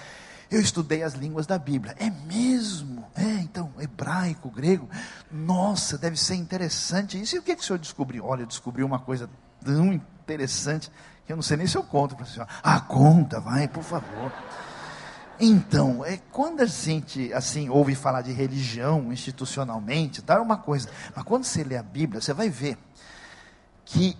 eu 0.49 0.61
estudei 0.61 1.01
as 1.01 1.15
línguas 1.15 1.47
da 1.47 1.57
Bíblia, 1.57 1.95
é 1.99 2.09
mesmo? 2.09 3.03
É, 3.15 3.41
então, 3.41 3.73
hebraico, 3.79 4.49
grego, 4.49 4.87
nossa, 5.31 5.97
deve 5.97 6.17
ser 6.17 6.35
interessante 6.35 7.19
isso, 7.19 7.35
e 7.35 7.39
o 7.39 7.41
que, 7.41 7.55
que 7.55 7.61
o 7.63 7.65
senhor 7.65 7.79
descobriu? 7.79 8.25
Olha, 8.25 8.43
eu 8.43 8.47
descobri 8.47 8.83
uma 8.83 8.99
coisa 8.99 9.27
tão 9.65 9.91
interessante, 9.91 10.91
eu 11.27 11.35
não 11.35 11.43
sei 11.43 11.57
nem 11.57 11.67
se 11.67 11.77
eu 11.77 11.83
conto 11.83 12.15
para 12.15 12.25
a 12.25 12.27
senhora. 12.27 12.49
Ah, 12.63 12.79
conta, 12.79 13.39
vai, 13.39 13.67
por 13.67 13.83
favor. 13.83 14.31
Então, 15.39 16.03
é, 16.03 16.17
quando 16.31 16.61
a 16.61 16.65
gente 16.65 17.31
assim 17.33 17.69
ouve 17.69 17.93
falar 17.93 18.21
de 18.21 18.31
religião 18.31 19.13
institucionalmente, 19.13 20.23
é 20.27 20.39
uma 20.39 20.57
coisa. 20.57 20.89
Mas 21.15 21.23
quando 21.23 21.43
você 21.43 21.63
lê 21.63 21.77
a 21.77 21.83
Bíblia, 21.83 22.21
você 22.21 22.33
vai 22.33 22.49
ver 22.49 22.77
que 23.85 24.17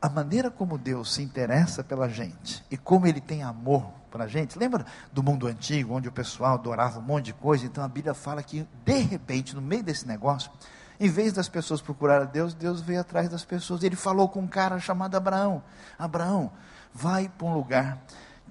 a 0.00 0.08
maneira 0.08 0.50
como 0.50 0.78
Deus 0.78 1.14
se 1.14 1.22
interessa 1.22 1.82
pela 1.82 2.08
gente 2.08 2.64
e 2.70 2.76
como 2.76 3.06
Ele 3.06 3.20
tem 3.20 3.42
amor 3.42 3.90
para 4.10 4.24
a 4.24 4.28
gente. 4.28 4.58
Lembra 4.58 4.86
do 5.12 5.22
mundo 5.22 5.46
antigo, 5.46 5.94
onde 5.94 6.08
o 6.08 6.12
pessoal 6.12 6.54
adorava 6.54 6.98
um 6.98 7.02
monte 7.02 7.26
de 7.26 7.32
coisa? 7.34 7.66
Então 7.66 7.82
a 7.82 7.88
Bíblia 7.88 8.14
fala 8.14 8.42
que, 8.42 8.66
de 8.84 8.98
repente, 8.98 9.54
no 9.54 9.60
meio 9.60 9.82
desse 9.82 10.06
negócio, 10.06 10.50
em 10.98 11.08
vez 11.08 11.32
das 11.32 11.48
pessoas 11.48 11.80
procurar 11.80 12.22
a 12.22 12.24
Deus, 12.24 12.54
Deus 12.54 12.80
veio 12.80 13.00
atrás 13.00 13.28
das 13.28 13.44
pessoas. 13.44 13.82
Ele 13.82 13.96
falou 13.96 14.28
com 14.28 14.40
um 14.40 14.46
cara 14.46 14.78
chamado 14.78 15.16
Abraão: 15.16 15.62
Abraão, 15.98 16.52
vai 16.92 17.28
para 17.28 17.46
um 17.46 17.54
lugar 17.54 17.98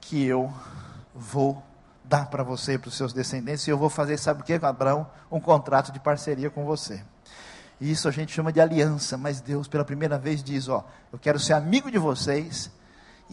que 0.01 0.23
eu 0.23 0.51
vou 1.15 1.63
dar 2.03 2.27
para 2.27 2.43
você 2.43 2.73
e 2.73 2.77
para 2.77 2.89
os 2.89 2.95
seus 2.95 3.13
descendentes, 3.13 3.65
e 3.65 3.71
eu 3.71 3.77
vou 3.77 3.89
fazer, 3.89 4.17
sabe 4.17 4.41
o 4.41 4.43
que, 4.43 4.53
Abraão? 4.53 5.07
Um 5.31 5.39
contrato 5.39 5.91
de 5.91 5.99
parceria 5.99 6.49
com 6.49 6.65
você. 6.65 7.01
Isso 7.79 8.07
a 8.07 8.11
gente 8.11 8.31
chama 8.31 8.51
de 8.51 8.61
aliança, 8.61 9.17
mas 9.17 9.41
Deus, 9.41 9.67
pela 9.67 9.83
primeira 9.83 10.17
vez, 10.17 10.43
diz: 10.43 10.67
Ó, 10.67 10.85
eu 11.11 11.19
quero 11.19 11.39
ser 11.39 11.53
amigo 11.53 11.89
de 11.89 11.97
vocês, 11.97 12.69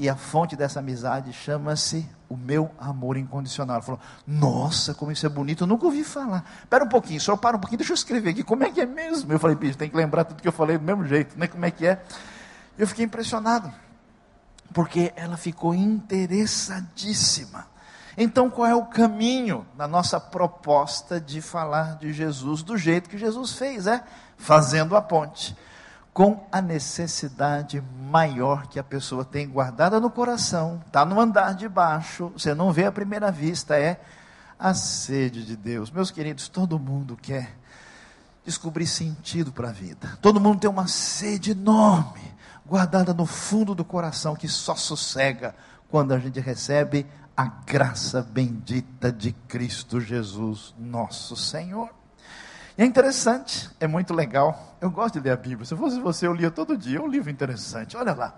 E 0.01 0.09
a 0.09 0.17
fonte 0.17 0.57
dessa 0.57 0.79
amizade 0.79 1.31
chama-se 1.31 2.09
o 2.27 2.35
meu 2.35 2.71
amor 2.79 3.19
incondicional. 3.19 3.77
Ela 3.77 3.85
falou, 3.85 4.01
nossa, 4.27 4.95
como 4.95 5.13
isso 5.13 5.27
é 5.27 5.29
bonito, 5.29 5.65
eu 5.65 5.67
nunca 5.67 5.85
ouvi 5.85 6.03
falar. 6.03 6.43
Espera 6.63 6.83
um 6.83 6.89
pouquinho, 6.89 7.21
só 7.21 7.37
para 7.37 7.59
um 7.59 7.61
pouquinho, 7.61 7.77
deixa 7.77 7.93
eu 7.93 7.97
escrever 7.97 8.31
aqui, 8.31 8.43
como 8.43 8.65
é 8.65 8.71
que 8.71 8.81
é 8.81 8.87
mesmo? 8.87 9.31
Eu 9.31 9.39
falei, 9.39 9.55
bicho, 9.55 9.77
tem 9.77 9.91
que 9.91 9.97
lembrar 9.97 10.25
tudo 10.25 10.41
que 10.41 10.49
eu 10.49 10.53
falei 10.53 10.79
do 10.79 10.85
mesmo 10.85 11.05
jeito, 11.05 11.39
né? 11.39 11.47
Como 11.47 11.67
é 11.67 11.71
que 11.71 11.87
é? 11.87 12.03
Eu 12.79 12.87
fiquei 12.87 13.05
impressionado, 13.05 13.71
porque 14.73 15.13
ela 15.17 15.37
ficou 15.37 15.75
interessadíssima. 15.75 17.67
Então, 18.17 18.49
qual 18.49 18.67
é 18.67 18.75
o 18.75 18.87
caminho 18.87 19.67
na 19.77 19.87
nossa 19.87 20.19
proposta 20.19 21.21
de 21.21 21.43
falar 21.43 21.99
de 21.99 22.11
Jesus 22.11 22.63
do 22.63 22.75
jeito 22.79 23.11
que 23.11 23.19
Jesus 23.19 23.53
fez? 23.53 23.87
É 23.87 24.03
fazendo 24.39 24.97
a 24.97 25.03
ponte 25.03 25.55
com 26.13 26.47
a 26.51 26.61
necessidade 26.61 27.81
maior 27.81 28.67
que 28.67 28.79
a 28.79 28.85
pessoa 28.85 29.25
tem 29.25 29.49
guardada 29.49 30.01
no 30.01 30.11
coração, 30.11 30.83
está 30.87 31.05
no 31.05 31.21
andar 31.21 31.55
de 31.55 31.69
baixo, 31.69 32.33
você 32.37 32.55
não 32.55 32.73
vê 32.73 32.85
à 32.85 32.93
primeira 32.93 33.31
vista, 33.31 33.79
é 33.79 34.01
a 34.59 34.75
sede 34.75 35.45
de 35.45 35.57
Deus. 35.57 35.91
Meus 35.91 36.11
queridos, 36.11 36.49
todo 36.49 36.79
mundo 36.79 37.17
quer 37.17 37.57
descobrir 38.45 38.87
sentido 38.87 39.53
para 39.53 39.69
a 39.69 39.73
vida, 39.73 40.19
todo 40.21 40.41
mundo 40.41 40.61
tem 40.61 40.71
uma 40.71 40.89
sede 40.89 41.53
enorme, 41.53 42.35
guardada 42.67 43.15
no 43.15 43.27
fundo 43.27 43.75
do 43.75 43.85
coração, 43.85 44.35
que 44.35 44.49
só 44.49 44.75
sossega 44.75 45.55
quando 45.89 46.13
a 46.13 46.19
gente 46.19 46.41
recebe 46.41 47.07
a 47.37 47.45
graça 47.45 48.21
bendita 48.21 49.13
de 49.13 49.33
Cristo 49.33 50.01
Jesus, 50.01 50.75
nosso 50.79 51.37
Senhor. 51.37 52.00
E 52.81 52.83
é 52.83 52.87
interessante, 52.87 53.69
é 53.79 53.87
muito 53.87 54.15
legal. 54.15 54.75
Eu 54.81 54.91
gosto 54.91 55.21
de 55.21 55.21
ler 55.21 55.33
a 55.33 55.37
Bíblia. 55.37 55.67
Se 55.67 55.77
fosse 55.77 56.01
você, 56.01 56.27
eu 56.27 56.33
lia 56.33 56.51
todo 56.51 56.79
dia. 56.79 56.97
É 56.97 57.03
um 57.03 57.09
livro 57.09 57.31
interessante. 57.31 57.95
Olha 57.95 58.15
lá. 58.15 58.33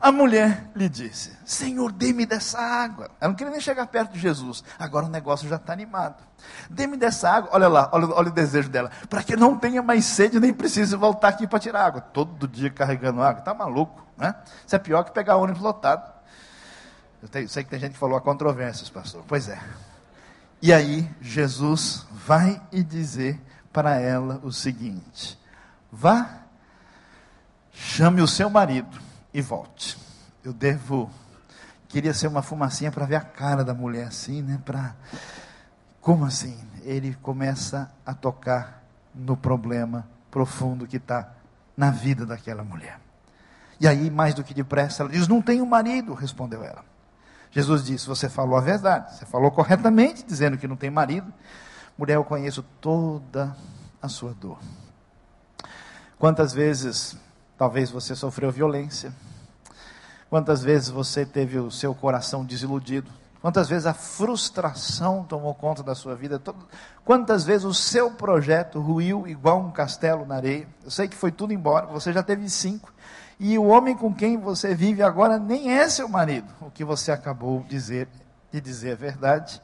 A 0.00 0.10
mulher 0.10 0.68
lhe 0.74 0.88
disse: 0.88 1.32
Senhor, 1.44 1.92
dê-me 1.92 2.26
dessa 2.26 2.58
água. 2.58 3.08
Ela 3.20 3.28
não 3.28 3.36
queria 3.36 3.52
nem 3.52 3.60
chegar 3.60 3.86
perto 3.86 4.14
de 4.14 4.18
Jesus. 4.18 4.64
Agora 4.76 5.06
o 5.06 5.08
negócio 5.08 5.48
já 5.48 5.54
está 5.54 5.72
animado. 5.72 6.20
Dê-me 6.68 6.96
dessa 6.96 7.30
água. 7.30 7.50
Olha 7.52 7.68
lá, 7.68 7.88
olha, 7.92 8.08
olha 8.08 8.28
o 8.28 8.32
desejo 8.32 8.68
dela. 8.68 8.90
Para 9.08 9.22
que 9.22 9.36
não 9.36 9.56
tenha 9.56 9.80
mais 9.80 10.04
sede, 10.04 10.40
nem 10.40 10.52
precise 10.52 10.96
voltar 10.96 11.28
aqui 11.28 11.46
para 11.46 11.60
tirar 11.60 11.86
água. 11.86 12.00
Todo 12.00 12.48
dia 12.48 12.70
carregando 12.70 13.22
água. 13.22 13.38
Está 13.38 13.54
maluco, 13.54 14.04
né? 14.18 14.34
Isso 14.66 14.74
é 14.74 14.80
pior 14.80 15.04
que 15.04 15.12
pegar 15.12 15.36
ônibus 15.36 15.62
lotado. 15.62 16.12
Eu 17.22 17.28
tenho, 17.28 17.48
sei 17.48 17.62
que 17.62 17.70
tem 17.70 17.78
gente 17.78 17.92
que 17.92 17.98
falou 17.98 18.18
a 18.18 18.20
controvérsias, 18.20 18.90
pastor. 18.90 19.22
Pois 19.28 19.48
é. 19.48 19.60
E 20.60 20.72
aí, 20.72 21.08
Jesus 21.20 22.04
vai 22.10 22.60
e 22.72 22.82
dizer 22.82 23.40
para 23.76 24.00
ela 24.00 24.40
o 24.42 24.50
seguinte: 24.50 25.38
vá, 25.92 26.38
chame 27.70 28.22
o 28.22 28.26
seu 28.26 28.48
marido 28.48 28.98
e 29.34 29.42
volte. 29.42 29.98
Eu 30.42 30.54
devo, 30.54 31.10
queria 31.86 32.14
ser 32.14 32.26
uma 32.26 32.40
fumacinha 32.40 32.90
para 32.90 33.04
ver 33.04 33.16
a 33.16 33.20
cara 33.20 33.62
da 33.62 33.74
mulher 33.74 34.06
assim, 34.06 34.40
né? 34.40 34.58
Para, 34.64 34.96
como 36.00 36.24
assim? 36.24 36.58
Ele 36.84 37.14
começa 37.20 37.92
a 38.06 38.14
tocar 38.14 38.82
no 39.14 39.36
problema 39.36 40.08
profundo 40.30 40.86
que 40.86 40.96
está 40.96 41.34
na 41.76 41.90
vida 41.90 42.24
daquela 42.24 42.64
mulher. 42.64 42.98
E 43.78 43.86
aí, 43.86 44.10
mais 44.10 44.32
do 44.32 44.42
que 44.42 44.54
depressa, 44.54 45.02
ela 45.02 45.12
diz: 45.12 45.28
Não 45.28 45.42
tenho 45.42 45.66
marido, 45.66 46.14
respondeu 46.14 46.64
ela. 46.64 46.82
Jesus 47.50 47.84
disse: 47.84 48.06
Você 48.06 48.30
falou 48.30 48.56
a 48.56 48.62
verdade, 48.62 49.18
você 49.18 49.26
falou 49.26 49.50
corretamente, 49.50 50.24
dizendo 50.24 50.56
que 50.56 50.66
não 50.66 50.76
tem 50.76 50.88
marido. 50.88 51.30
Mulher, 51.98 52.16
eu 52.16 52.24
conheço 52.24 52.62
toda 52.80 53.56
a 54.02 54.08
sua 54.08 54.34
dor. 54.34 54.58
Quantas 56.18 56.52
vezes, 56.52 57.16
talvez 57.56 57.90
você 57.90 58.14
sofreu 58.14 58.50
violência? 58.50 59.12
Quantas 60.28 60.62
vezes 60.62 60.90
você 60.90 61.24
teve 61.24 61.58
o 61.58 61.70
seu 61.70 61.94
coração 61.94 62.44
desiludido? 62.44 63.10
Quantas 63.40 63.68
vezes 63.68 63.86
a 63.86 63.94
frustração 63.94 65.24
tomou 65.24 65.54
conta 65.54 65.82
da 65.82 65.94
sua 65.94 66.14
vida? 66.14 66.42
Quantas 67.04 67.44
vezes 67.44 67.64
o 67.64 67.72
seu 67.72 68.10
projeto 68.10 68.80
ruiu 68.80 69.26
igual 69.26 69.60
um 69.60 69.70
castelo 69.70 70.26
na 70.26 70.36
areia? 70.36 70.68
Eu 70.84 70.90
sei 70.90 71.06
que 71.08 71.16
foi 71.16 71.30
tudo 71.30 71.52
embora, 71.52 71.86
você 71.86 72.12
já 72.12 72.22
teve 72.22 72.50
cinco. 72.50 72.92
E 73.38 73.58
o 73.58 73.66
homem 73.66 73.96
com 73.96 74.12
quem 74.12 74.36
você 74.36 74.74
vive 74.74 75.02
agora 75.02 75.38
nem 75.38 75.72
é 75.72 75.88
seu 75.88 76.08
marido. 76.08 76.52
O 76.60 76.70
que 76.70 76.84
você 76.84 77.12
acabou 77.12 77.60
de 77.60 77.68
dizer, 77.68 78.08
de 78.50 78.60
dizer 78.60 78.90
é 78.90 78.96
verdade. 78.96 79.62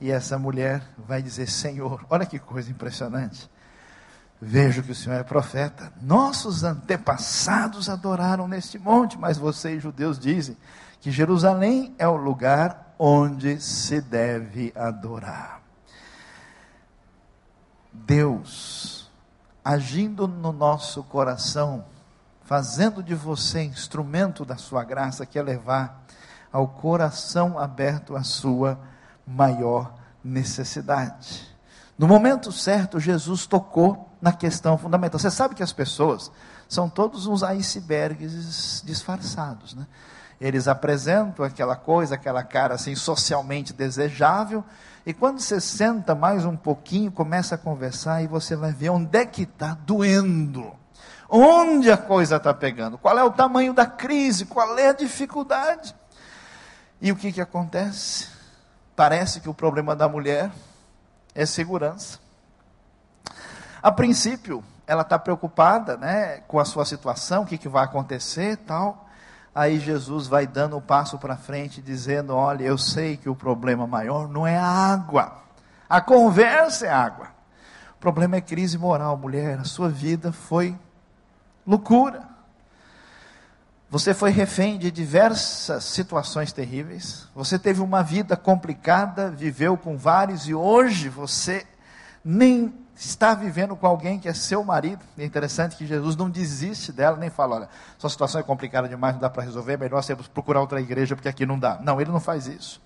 E 0.00 0.10
essa 0.10 0.38
mulher 0.38 0.82
vai 0.96 1.20
dizer: 1.20 1.48
Senhor, 1.48 2.04
olha 2.08 2.24
que 2.24 2.38
coisa 2.38 2.70
impressionante. 2.70 3.50
Vejo 4.40 4.82
que 4.82 4.92
o 4.92 4.94
Senhor 4.94 5.16
é 5.16 5.22
profeta. 5.22 5.92
Nossos 6.00 6.64
antepassados 6.64 7.90
adoraram 7.90 8.48
neste 8.48 8.78
monte, 8.78 9.18
mas 9.18 9.36
vocês, 9.36 9.82
judeus, 9.82 10.18
dizem 10.18 10.56
que 11.00 11.10
Jerusalém 11.10 11.94
é 11.98 12.08
o 12.08 12.16
lugar 12.16 12.94
onde 12.98 13.60
se 13.60 14.00
deve 14.00 14.72
adorar. 14.74 15.60
Deus, 17.92 19.10
agindo 19.62 20.26
no 20.26 20.52
nosso 20.52 21.02
coração, 21.02 21.84
fazendo 22.42 23.02
de 23.02 23.14
você 23.14 23.62
instrumento 23.62 24.44
da 24.44 24.56
sua 24.56 24.82
graça, 24.84 25.26
quer 25.26 25.42
levar 25.42 26.02
ao 26.50 26.66
coração 26.66 27.58
aberto 27.58 28.16
a 28.16 28.22
sua 28.22 28.78
maior 29.26 29.94
necessidade. 30.22 31.48
No 31.98 32.06
momento 32.06 32.50
certo, 32.50 32.98
Jesus 32.98 33.46
tocou 33.46 34.08
na 34.20 34.32
questão 34.32 34.78
fundamental. 34.78 35.18
Você 35.18 35.30
sabe 35.30 35.54
que 35.54 35.62
as 35.62 35.72
pessoas 35.72 36.30
são 36.68 36.88
todos 36.88 37.26
uns 37.26 37.42
icebergs 37.42 38.82
disfarçados, 38.84 39.74
né? 39.74 39.86
Eles 40.40 40.66
apresentam 40.66 41.44
aquela 41.44 41.76
coisa, 41.76 42.14
aquela 42.14 42.42
cara 42.42 42.74
assim 42.74 42.94
socialmente 42.94 43.74
desejável, 43.74 44.64
e 45.04 45.12
quando 45.12 45.40
você 45.40 45.60
senta 45.60 46.14
mais 46.14 46.44
um 46.44 46.56
pouquinho, 46.56 47.10
começa 47.10 47.54
a 47.54 47.58
conversar 47.58 48.22
e 48.22 48.26
você 48.26 48.54
vai 48.54 48.72
ver 48.72 48.90
onde 48.90 49.18
é 49.18 49.26
que 49.26 49.42
está 49.42 49.74
doendo. 49.74 50.72
Onde 51.28 51.90
a 51.90 51.96
coisa 51.96 52.36
está 52.36 52.52
pegando? 52.52 52.98
Qual 52.98 53.18
é 53.18 53.24
o 53.24 53.30
tamanho 53.30 53.72
da 53.72 53.86
crise? 53.86 54.44
Qual 54.46 54.78
é 54.78 54.88
a 54.88 54.92
dificuldade? 54.92 55.94
E 57.00 57.12
o 57.12 57.16
que, 57.16 57.32
que 57.32 57.40
acontece? 57.40 58.28
Parece 59.00 59.40
que 59.40 59.48
o 59.48 59.54
problema 59.54 59.96
da 59.96 60.06
mulher 60.06 60.50
é 61.34 61.46
segurança. 61.46 62.18
A 63.82 63.90
princípio, 63.90 64.62
ela 64.86 65.00
está 65.00 65.18
preocupada 65.18 65.96
né, 65.96 66.42
com 66.46 66.60
a 66.60 66.66
sua 66.66 66.84
situação, 66.84 67.44
o 67.44 67.46
que, 67.46 67.56
que 67.56 67.66
vai 67.66 67.82
acontecer 67.82 68.58
tal. 68.58 69.08
Aí 69.54 69.80
Jesus 69.80 70.26
vai 70.26 70.46
dando 70.46 70.76
um 70.76 70.82
passo 70.82 71.16
para 71.16 71.34
frente, 71.34 71.80
dizendo: 71.80 72.36
Olha, 72.36 72.62
eu 72.62 72.76
sei 72.76 73.16
que 73.16 73.30
o 73.30 73.34
problema 73.34 73.86
maior 73.86 74.28
não 74.28 74.46
é 74.46 74.58
a 74.58 74.66
água, 74.66 75.32
a 75.88 76.02
conversa 76.02 76.86
é 76.86 76.90
água. 76.90 77.28
O 77.94 78.00
problema 78.00 78.36
é 78.36 78.42
crise 78.42 78.76
moral, 78.76 79.16
mulher. 79.16 79.60
A 79.60 79.64
sua 79.64 79.88
vida 79.88 80.30
foi 80.30 80.78
loucura. 81.66 82.28
Você 83.90 84.14
foi 84.14 84.30
refém 84.30 84.78
de 84.78 84.88
diversas 84.88 85.82
situações 85.82 86.52
terríveis. 86.52 87.26
Você 87.34 87.58
teve 87.58 87.80
uma 87.80 88.04
vida 88.04 88.36
complicada, 88.36 89.28
viveu 89.28 89.76
com 89.76 89.98
vários 89.98 90.46
e 90.46 90.54
hoje 90.54 91.08
você 91.08 91.66
nem 92.24 92.72
está 92.94 93.34
vivendo 93.34 93.74
com 93.74 93.88
alguém 93.88 94.20
que 94.20 94.28
é 94.28 94.32
seu 94.32 94.62
marido. 94.62 95.00
É 95.18 95.24
interessante 95.24 95.74
que 95.74 95.84
Jesus 95.88 96.14
não 96.14 96.30
desiste 96.30 96.92
dela, 96.92 97.16
nem 97.16 97.30
fala: 97.30 97.56
olha, 97.56 97.68
sua 97.98 98.08
situação 98.08 98.40
é 98.40 98.44
complicada 98.44 98.88
demais, 98.88 99.14
não 99.14 99.20
dá 99.22 99.28
para 99.28 99.42
resolver, 99.42 99.72
é 99.72 99.76
melhor 99.76 100.00
você 100.00 100.14
procurar 100.14 100.60
outra 100.60 100.80
igreja 100.80 101.16
porque 101.16 101.28
aqui 101.28 101.44
não 101.44 101.58
dá. 101.58 101.80
Não, 101.82 102.00
ele 102.00 102.12
não 102.12 102.20
faz 102.20 102.46
isso. 102.46 102.80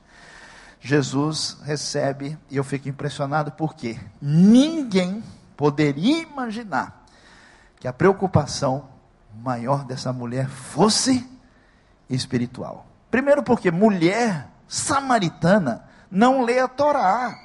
Jesus 0.81 1.59
recebe, 1.65 2.39
e 2.51 2.57
eu 2.57 2.65
fico 2.65 2.89
impressionado 2.89 3.53
porque 3.53 3.99
ninguém 4.23 5.23
poderia 5.55 6.23
imaginar 6.23 7.05
que 7.79 7.87
a 7.87 7.93
preocupação 7.93 8.94
maior 9.43 9.85
dessa 9.85 10.13
mulher 10.13 10.49
fosse 10.49 11.29
espiritual. 12.09 12.87
Primeiro, 13.11 13.43
porque 13.43 13.71
mulher 13.71 14.49
samaritana 14.67 15.85
não 16.11 16.43
lê 16.43 16.59
a 16.59 16.69
Torá 16.69 17.45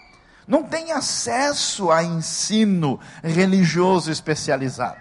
não 0.50 0.64
tem 0.64 0.92
acesso 0.92 1.92
a 1.92 2.04
ensino 2.04 3.00
religioso 3.24 4.12
especializado. 4.12 5.00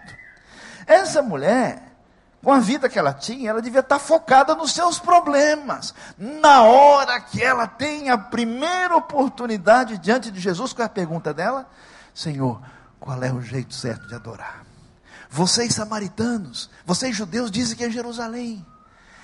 Essa 0.87 1.22
mulher, 1.22 1.83
com 2.44 2.53
a 2.53 2.59
vida 2.59 2.87
que 2.87 2.98
ela 2.98 3.14
tinha, 3.14 3.48
ela 3.48 3.62
devia 3.62 3.81
estar 3.81 3.98
focada 3.98 4.55
nos 4.55 4.72
seus 4.72 4.98
problemas. 4.98 5.94
Na 6.18 6.64
hora 6.64 7.18
que 7.18 7.42
ela 7.42 7.66
tem 7.66 8.11
a 8.11 8.18
primeira 8.18 8.94
oportunidade 8.94 9.96
diante 9.96 10.31
de 10.31 10.38
Jesus, 10.38 10.74
qual 10.74 10.83
é 10.83 10.87
a 10.87 10.90
pergunta 10.90 11.33
dela? 11.33 11.66
Senhor, 12.12 12.61
qual 13.01 13.22
é 13.22 13.33
o 13.33 13.40
jeito 13.40 13.74
certo 13.74 14.07
de 14.07 14.14
adorar? 14.14 14.67
Vocês 15.30 15.74
samaritanos, 15.74 16.70
vocês 16.84 17.14
judeus 17.14 17.50
dizem 17.50 17.76
que 17.76 17.84
é 17.84 17.90
Jerusalém. 17.90 18.64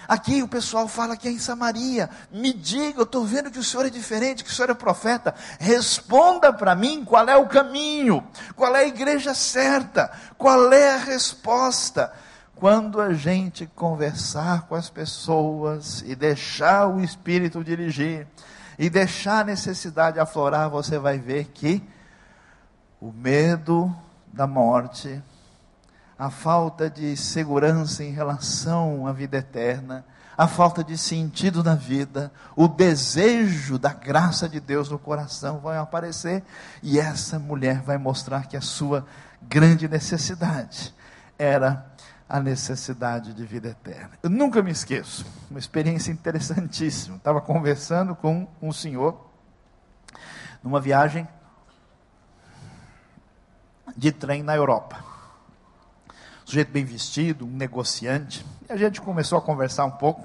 Aqui 0.06 0.42
o 0.42 0.48
pessoal 0.48 0.86
fala 0.86 1.16
que 1.16 1.26
é 1.26 1.30
em 1.30 1.38
Samaria. 1.38 2.10
Me 2.30 2.52
diga, 2.52 3.00
eu 3.00 3.04
estou 3.04 3.24
vendo 3.24 3.50
que 3.50 3.58
o 3.58 3.64
senhor 3.64 3.86
é 3.86 3.90
diferente, 3.90 4.44
que 4.44 4.50
o 4.50 4.52
senhor 4.52 4.70
é 4.70 4.74
profeta. 4.74 5.34
Responda 5.58 6.52
para 6.52 6.74
mim 6.74 7.04
qual 7.04 7.26
é 7.26 7.36
o 7.36 7.48
caminho, 7.48 8.22
qual 8.54 8.76
é 8.76 8.80
a 8.80 8.86
igreja 8.86 9.32
certa, 9.34 10.10
qual 10.36 10.72
é 10.72 10.94
a 10.94 10.98
resposta. 10.98 12.12
quando 12.56 13.00
a 13.00 13.12
gente 13.12 13.66
conversar 13.74 14.62
com 14.68 14.74
as 14.74 14.88
pessoas 14.88 16.02
e 16.06 16.14
deixar 16.14 16.86
o 16.86 17.00
Espírito 17.00 17.64
dirigir, 17.64 18.26
e 18.78 18.88
deixar 18.88 19.40
a 19.40 19.44
necessidade 19.44 20.18
aflorar, 20.18 20.70
você 20.70 20.98
vai 20.98 21.18
ver 21.18 21.46
que 21.52 21.82
o 23.00 23.12
medo 23.12 23.94
da 24.32 24.46
morte, 24.46 25.22
a 26.18 26.30
falta 26.30 26.88
de 26.88 27.16
segurança 27.16 28.04
em 28.04 28.12
relação 28.12 29.06
à 29.06 29.12
vida 29.12 29.36
eterna, 29.36 30.04
a 30.36 30.48
falta 30.48 30.82
de 30.82 30.98
sentido 30.98 31.62
na 31.62 31.74
vida, 31.74 32.32
o 32.56 32.66
desejo 32.66 33.78
da 33.78 33.92
graça 33.92 34.48
de 34.48 34.60
Deus 34.60 34.88
no 34.90 34.98
coração 34.98 35.58
vão 35.58 35.78
aparecer 35.80 36.42
e 36.82 36.98
essa 36.98 37.38
mulher 37.38 37.80
vai 37.82 37.98
mostrar 37.98 38.46
que 38.46 38.56
a 38.56 38.60
sua 38.60 39.06
grande 39.42 39.88
necessidade 39.88 40.94
era 41.38 41.86
a 42.28 42.40
necessidade 42.40 43.32
de 43.32 43.44
vida 43.44 43.68
eterna. 43.68 44.12
Eu 44.22 44.30
nunca 44.30 44.62
me 44.62 44.70
esqueço, 44.70 45.24
uma 45.50 45.58
experiência 45.58 46.10
interessantíssima. 46.10 47.16
Estava 47.16 47.40
conversando 47.40 48.14
com 48.14 48.48
um 48.60 48.72
senhor 48.72 49.30
numa 50.62 50.80
viagem 50.80 51.28
de 53.96 54.10
trem 54.10 54.42
na 54.42 54.56
Europa. 54.56 55.13
Sujeito 56.54 56.70
bem 56.70 56.84
vestido, 56.84 57.44
um 57.44 57.50
negociante. 57.50 58.46
E 58.68 58.72
a 58.72 58.76
gente 58.76 59.00
começou 59.00 59.36
a 59.36 59.42
conversar 59.42 59.86
um 59.86 59.90
pouco. 59.90 60.24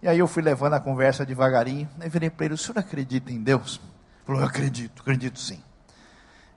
E 0.00 0.08
aí 0.08 0.18
eu 0.18 0.26
fui 0.26 0.42
levando 0.42 0.72
a 0.72 0.80
conversa 0.80 1.26
devagarinho. 1.26 1.86
Aí 2.00 2.08
virei 2.08 2.30
para 2.30 2.46
ele: 2.46 2.54
O 2.54 2.56
senhor 2.56 2.78
acredita 2.78 3.30
em 3.30 3.42
Deus? 3.42 3.78
Ele 3.78 4.24
falou: 4.24 4.40
Eu 4.40 4.46
acredito, 4.46 5.02
acredito 5.02 5.38
sim. 5.38 5.62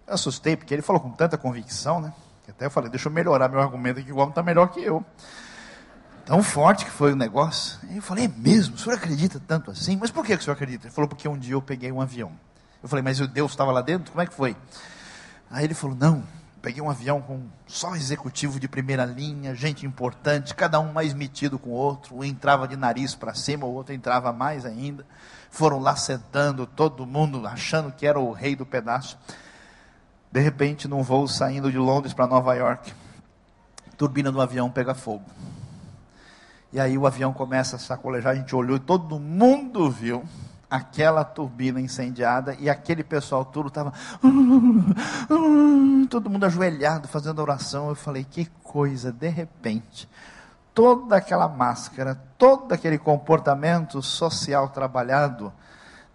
Eu 0.08 0.14
assustei, 0.14 0.56
porque 0.56 0.74
ele 0.74 0.82
falou 0.82 1.02
com 1.02 1.12
tanta 1.12 1.38
convicção, 1.38 2.00
né? 2.00 2.14
Até 2.48 2.68
eu 2.68 2.72
falei: 2.72 2.90
Deixa 2.90 3.10
eu 3.10 3.12
melhorar 3.12 3.50
meu 3.50 3.60
argumento 3.60 4.00
aqui, 4.00 4.14
o 4.14 4.16
homem 4.16 4.30
está 4.30 4.42
melhor 4.42 4.68
que 4.68 4.80
eu. 4.82 5.04
Tão 6.26 6.42
forte 6.42 6.86
que 6.86 6.92
foi 6.92 7.12
o 7.12 7.16
negócio. 7.18 7.80
E 7.90 7.98
eu 7.98 8.02
falei: 8.02 8.24
É 8.24 8.28
mesmo? 8.30 8.76
O 8.76 8.78
senhor 8.78 8.96
acredita 8.96 9.42
tanto 9.46 9.72
assim? 9.72 9.98
Mas 9.98 10.10
por 10.10 10.26
que 10.26 10.34
o 10.34 10.42
senhor 10.42 10.54
acredita? 10.54 10.88
Ele 10.88 10.94
falou: 10.94 11.10
Porque 11.10 11.28
um 11.28 11.38
dia 11.38 11.56
eu 11.56 11.62
peguei 11.62 11.92
um 11.92 12.00
avião. 12.00 12.32
Eu 12.82 12.88
falei: 12.88 13.04
Mas 13.04 13.20
o 13.20 13.28
Deus 13.28 13.52
estava 13.52 13.74
lá 13.74 13.82
dentro? 13.82 14.10
Como 14.10 14.22
é 14.22 14.26
que 14.26 14.34
foi? 14.34 14.56
Aí 15.50 15.66
ele 15.66 15.74
falou: 15.74 15.98
Não, 15.98 16.24
peguei 16.62 16.82
um 16.82 16.90
avião 16.90 17.22
com 17.22 17.48
só 17.66 17.96
executivo 17.96 18.60
de 18.60 18.68
primeira 18.68 19.04
linha, 19.04 19.56
gente 19.56 19.86
importante, 19.86 20.54
cada 20.54 20.80
um 20.80 20.94
mais 20.94 21.14
metido 21.14 21.58
com 21.58 21.72
o 21.72 21.74
outro. 21.74 22.18
Um 22.18 22.24
entrava 22.24 22.68
de 22.68 22.76
nariz 22.76 23.16
para 23.16 23.34
cima, 23.34 23.66
o 23.66 23.74
outro 23.74 23.94
entrava 23.94 24.32
mais 24.32 24.66
ainda. 24.66 25.06
Foram 25.50 25.80
lá 25.80 25.96
sentando, 25.96 26.68
todo 26.68 27.06
mundo 27.06 27.46
achando 27.48 27.92
que 27.92 28.06
era 28.06 28.20
o 28.20 28.32
rei 28.32 28.56
do 28.56 28.66
pedaço. 28.66 29.18
De 30.32 30.40
repente, 30.40 30.88
num 30.88 31.02
voo 31.02 31.28
saindo 31.28 31.72
de 31.72 31.78
Londres 31.78 32.14
para 32.14 32.28
Nova 32.28 32.54
York, 32.54 32.94
turbina 33.98 34.32
do 34.32 34.40
avião 34.40 34.70
pega 34.70 34.94
fogo. 34.94 35.26
E 36.72 36.80
aí 36.80 36.98
o 36.98 37.06
avião 37.06 37.34
começa 37.34 37.76
a 37.76 37.80
sacolejar, 37.80 38.34
a 38.34 38.36
gente 38.36 38.56
olhou 38.56 38.78
e 38.78 38.80
todo 38.80 39.20
mundo 39.20 39.90
viu 39.92 40.24
aquela 40.72 41.26
turbina 41.26 41.82
incendiada 41.82 42.56
e 42.58 42.70
aquele 42.70 43.04
pessoal 43.04 43.44
tudo 43.44 43.68
estava 43.68 43.92
todo 46.10 46.30
mundo 46.30 46.46
ajoelhado 46.46 47.10
fazendo 47.10 47.42
oração. 47.42 47.90
Eu 47.90 47.96
falei, 47.96 48.24
que 48.24 48.46
coisa, 48.64 49.12
de 49.12 49.28
repente, 49.28 50.08
toda 50.74 51.18
aquela 51.18 51.50
máscara, 51.50 52.16
todo 52.38 52.72
aquele 52.72 52.98
comportamento 52.98 54.02
social 54.02 54.70
trabalhado 54.70 55.52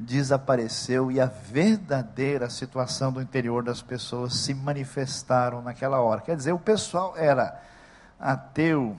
desapareceu 0.00 1.10
e 1.10 1.20
a 1.20 1.26
verdadeira 1.26 2.48
situação 2.48 3.12
do 3.12 3.20
interior 3.20 3.62
das 3.62 3.82
pessoas 3.82 4.34
se 4.36 4.54
manifestaram 4.54 5.60
naquela 5.60 6.00
hora. 6.00 6.22
Quer 6.22 6.36
dizer, 6.36 6.52
o 6.52 6.58
pessoal 6.58 7.14
era 7.14 7.60
ateu, 8.18 8.96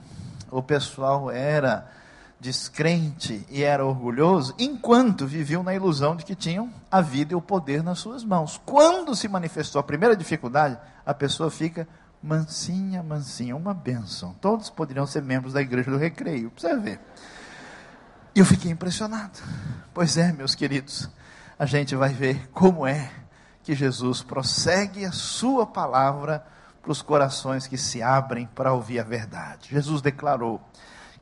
o 0.50 0.62
pessoal 0.62 1.30
era 1.32 1.97
descrente 2.40 3.44
e 3.50 3.62
era 3.62 3.84
orgulhoso, 3.84 4.54
enquanto 4.58 5.26
viviam 5.26 5.62
na 5.62 5.74
ilusão 5.74 6.14
de 6.14 6.24
que 6.24 6.34
tinham 6.34 6.72
a 6.90 7.00
vida 7.00 7.32
e 7.32 7.36
o 7.36 7.42
poder 7.42 7.82
nas 7.82 7.98
suas 7.98 8.22
mãos. 8.22 8.60
Quando 8.64 9.14
se 9.16 9.28
manifestou 9.28 9.80
a 9.80 9.84
primeira 9.84 10.16
dificuldade, 10.16 10.78
a 11.04 11.12
pessoa 11.12 11.50
fica 11.50 11.88
mansinha, 12.22 13.02
mansinha, 13.02 13.56
uma 13.56 13.74
bênção. 13.74 14.34
Todos 14.40 14.70
poderiam 14.70 15.06
ser 15.06 15.22
membros 15.22 15.52
da 15.52 15.60
igreja 15.60 15.90
do 15.90 15.96
recreio, 15.96 16.50
precisa 16.50 16.78
ver. 16.78 17.00
E 18.34 18.38
eu 18.38 18.44
fiquei 18.44 18.70
impressionado. 18.70 19.40
Pois 19.92 20.16
é, 20.16 20.32
meus 20.32 20.54
queridos, 20.54 21.10
a 21.58 21.66
gente 21.66 21.96
vai 21.96 22.10
ver 22.10 22.48
como 22.50 22.86
é 22.86 23.10
que 23.64 23.74
Jesus 23.74 24.22
prossegue 24.22 25.04
a 25.04 25.10
sua 25.10 25.66
palavra 25.66 26.46
para 26.80 26.92
os 26.92 27.02
corações 27.02 27.66
que 27.66 27.76
se 27.76 28.00
abrem 28.00 28.46
para 28.54 28.72
ouvir 28.72 29.00
a 29.00 29.04
verdade. 29.04 29.70
Jesus 29.70 30.00
declarou: 30.00 30.60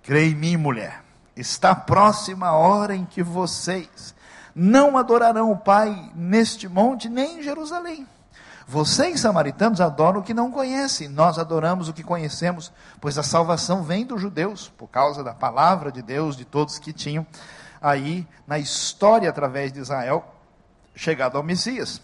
Creia 0.02 0.31
em 0.31 0.35
mim, 0.35 0.57
mulher 0.59 1.06
Está 1.37 1.75
próxima 1.75 2.46
a 2.46 2.57
hora 2.57 2.96
em 2.96 3.05
que 3.05 3.22
vocês 3.22 4.14
não 4.55 4.96
adorarão 4.96 5.53
o 5.53 5.57
Pai 5.57 6.11
neste 6.14 6.66
monte, 6.66 7.11
nem 7.11 7.40
em 7.40 7.42
Jerusalém. 7.42 8.09
Vocês, 8.66 9.20
samaritanos, 9.20 9.81
adoram 9.81 10.20
o 10.20 10.22
que 10.22 10.33
não 10.33 10.51
conhecem, 10.51 11.09
nós 11.09 11.38
adoramos 11.38 11.88
o 11.88 11.92
que 11.92 12.03
conhecemos, 12.03 12.72
pois 13.01 13.18
a 13.18 13.22
salvação 13.22 13.85
vem 13.85 14.07
dos 14.07 14.20
judeus, 14.20 14.72
por 14.79 14.88
causa 14.88 15.22
da 15.22 15.35
palavra 15.35 15.92
de 15.92 16.01
Deus, 16.01 16.37
de 16.37 16.44
todos 16.46 16.79
que 16.79 16.92
tinham 16.92 17.27
aí 17.83 18.27
na 18.46 18.59
história 18.59 19.29
através 19.29 19.70
de 19.72 19.79
Israel 19.79 20.25
chegado 20.94 21.37
ao 21.37 21.44
Messias. 21.44 22.01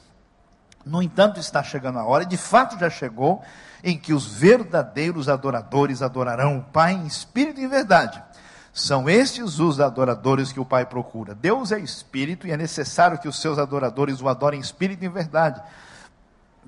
No 0.85 1.03
entanto, 1.03 1.41
está 1.41 1.63
chegando 1.63 1.99
a 1.99 2.05
hora, 2.05 2.27
de 2.27 2.37
fato 2.37 2.79
já 2.79 2.91
chegou, 2.91 3.43
em 3.83 3.99
que 3.99 4.13
os 4.13 4.27
verdadeiros 4.27 5.29
adoradores 5.29 6.03
adorarão 6.03 6.59
o 6.59 6.63
Pai 6.63 6.93
em 6.93 7.07
espírito 7.07 7.61
e 7.61 7.65
em 7.65 7.69
verdade 7.69 8.23
são 8.73 9.09
estes 9.09 9.59
os 9.59 9.81
adoradores 9.81 10.51
que 10.51 10.61
o 10.61 10.65
Pai 10.65 10.87
procura. 10.87 11.35
Deus 11.35 11.73
é 11.73 11.79
espírito 11.79 12.47
e 12.47 12.53
é 12.53 12.57
necessário 12.57 13.19
que 13.19 13.29
os 13.29 13.39
seus 13.39 13.59
adoradores 13.59 14.21
o 14.23 14.29
adorem 14.29 14.59
em 14.59 14.63
espírito 14.63 15.03
e 15.03 15.07
em 15.07 15.11
verdade. 15.11 15.61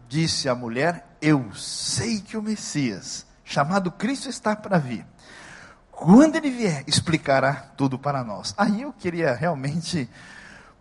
Disse 0.07 0.49
a 0.49 0.55
mulher: 0.55 1.07
Eu 1.21 1.51
sei 1.55 2.21
que 2.21 2.37
o 2.37 2.43
Messias, 2.43 3.27
chamado 3.43 3.91
Cristo, 3.91 4.29
está 4.29 4.55
para 4.55 4.79
vir. 4.79 5.07
Quando 5.91 6.37
ele 6.37 6.51
vier, 6.51 6.85
explicará 6.87 7.55
tudo 7.77 7.99
para 7.99 8.23
nós. 8.23 8.53
Aí 8.59 8.83
eu 8.83 8.93
queria 8.93 9.33
realmente 9.33 10.11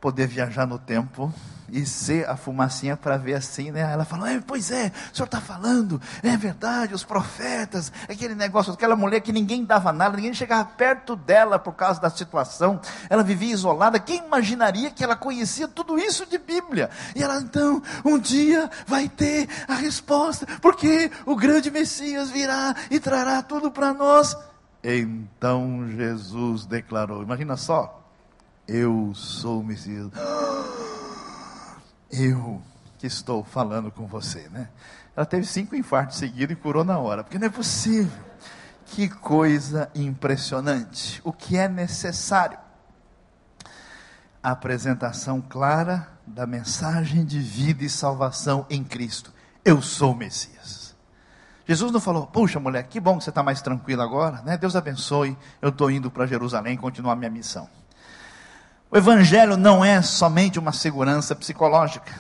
poder 0.04 0.28
viajar 0.28 0.68
no 0.68 0.78
tempo 0.78 1.34
e 1.70 1.86
ser 1.86 2.30
a 2.30 2.36
fumacinha 2.36 2.98
para 2.98 3.16
ver 3.16 3.36
assim, 3.36 3.72
né? 3.72 3.90
Ela 3.90 4.04
falou, 4.04 4.28
é, 4.28 4.38
pois 4.46 4.70
é, 4.70 4.92
o 5.14 5.16
senhor 5.16 5.28
está 5.28 5.40
falando, 5.40 6.00
é 6.22 6.36
verdade, 6.36 6.94
os 6.94 7.06
profetas, 7.06 7.90
aquele 8.10 8.36
negócio, 8.36 8.74
aquela 8.74 8.98
mulher 8.98 9.22
que 9.22 9.32
ninguém 9.32 9.64
dava 9.64 9.94
nada, 9.94 10.18
ninguém 10.18 10.34
chegava 10.34 10.66
perto 10.66 11.16
dela 11.16 11.58
por 11.58 11.72
causa 11.72 12.02
da 12.02 12.10
situação, 12.10 12.82
ela 13.10 13.24
vivia 13.24 13.54
isolada, 13.54 13.98
quem 13.98 14.26
imaginaria 14.26 14.92
que 14.92 15.06
ela 15.06 15.16
conhecia 15.16 15.70
tudo 15.70 15.98
isso 15.98 16.26
de 16.26 16.38
Bíblia? 16.38 16.90
E 17.16 17.24
ela 17.24 17.38
então, 17.38 17.82
um 18.04 18.20
dia 18.20 18.70
vai 18.86 19.08
ter 19.08 19.48
a 19.70 19.76
resposta, 19.76 20.46
porque 20.62 21.10
o 21.26 21.34
grande 21.34 21.72
Messias 21.72 22.30
virá 22.30 22.76
e 22.92 23.00
trará 23.00 23.42
tudo 23.42 23.72
para 23.72 23.94
nós. 23.94 24.36
Então 24.84 25.88
Jesus 25.88 26.66
declarou, 26.66 27.24
imagina 27.24 27.56
só, 27.56 28.03
eu 28.68 29.12
sou 29.14 29.62
o 29.62 29.64
Messias. 29.64 30.10
Eu 32.12 32.62
que 33.00 33.08
estou 33.08 33.44
falando 33.44 33.92
com 33.92 34.06
você, 34.06 34.48
né? 34.50 34.70
Ela 35.16 35.26
teve 35.26 35.46
cinco 35.46 35.76
infartos 35.76 36.18
seguidos 36.18 36.56
e 36.56 36.60
curou 36.60 36.84
na 36.84 36.98
hora, 37.00 37.24
porque 37.24 37.40
não 37.40 37.48
é 37.48 37.50
possível. 37.50 38.24
Que 38.86 39.10
coisa 39.10 39.90
impressionante. 39.96 41.20
O 41.24 41.34
que 41.34 41.58
é 41.58 41.68
necessário? 41.68 42.58
A 44.42 44.52
apresentação 44.52 45.42
clara 45.42 46.08
da 46.26 46.46
mensagem 46.46 47.26
de 47.26 47.40
vida 47.40 47.84
e 47.84 47.90
salvação 47.90 48.66
em 48.70 48.84
Cristo. 48.84 49.34
Eu 49.66 49.82
sou 49.82 50.14
o 50.14 50.16
Messias. 50.16 50.96
Jesus 51.66 51.92
não 51.92 52.00
falou, 52.00 52.28
puxa 52.28 52.60
mulher, 52.60 52.84
que 52.84 53.00
bom 53.00 53.18
que 53.18 53.24
você 53.24 53.30
está 53.30 53.42
mais 53.42 53.62
tranquila 53.62 54.04
agora, 54.04 54.42
né? 54.42 54.58
Deus 54.58 54.76
abençoe, 54.76 55.38
eu 55.62 55.70
estou 55.70 55.90
indo 55.90 56.12
para 56.12 56.26
Jerusalém 56.26 56.78
continuar 56.78 57.16
minha 57.16 57.32
missão. 57.32 57.70
O 58.94 58.98
Evangelho 58.98 59.58
não 59.58 59.84
é 59.84 60.04
somente 60.04 60.60
uma 60.60 60.72
segurança 60.72 61.36
psicológica. 61.36 62.14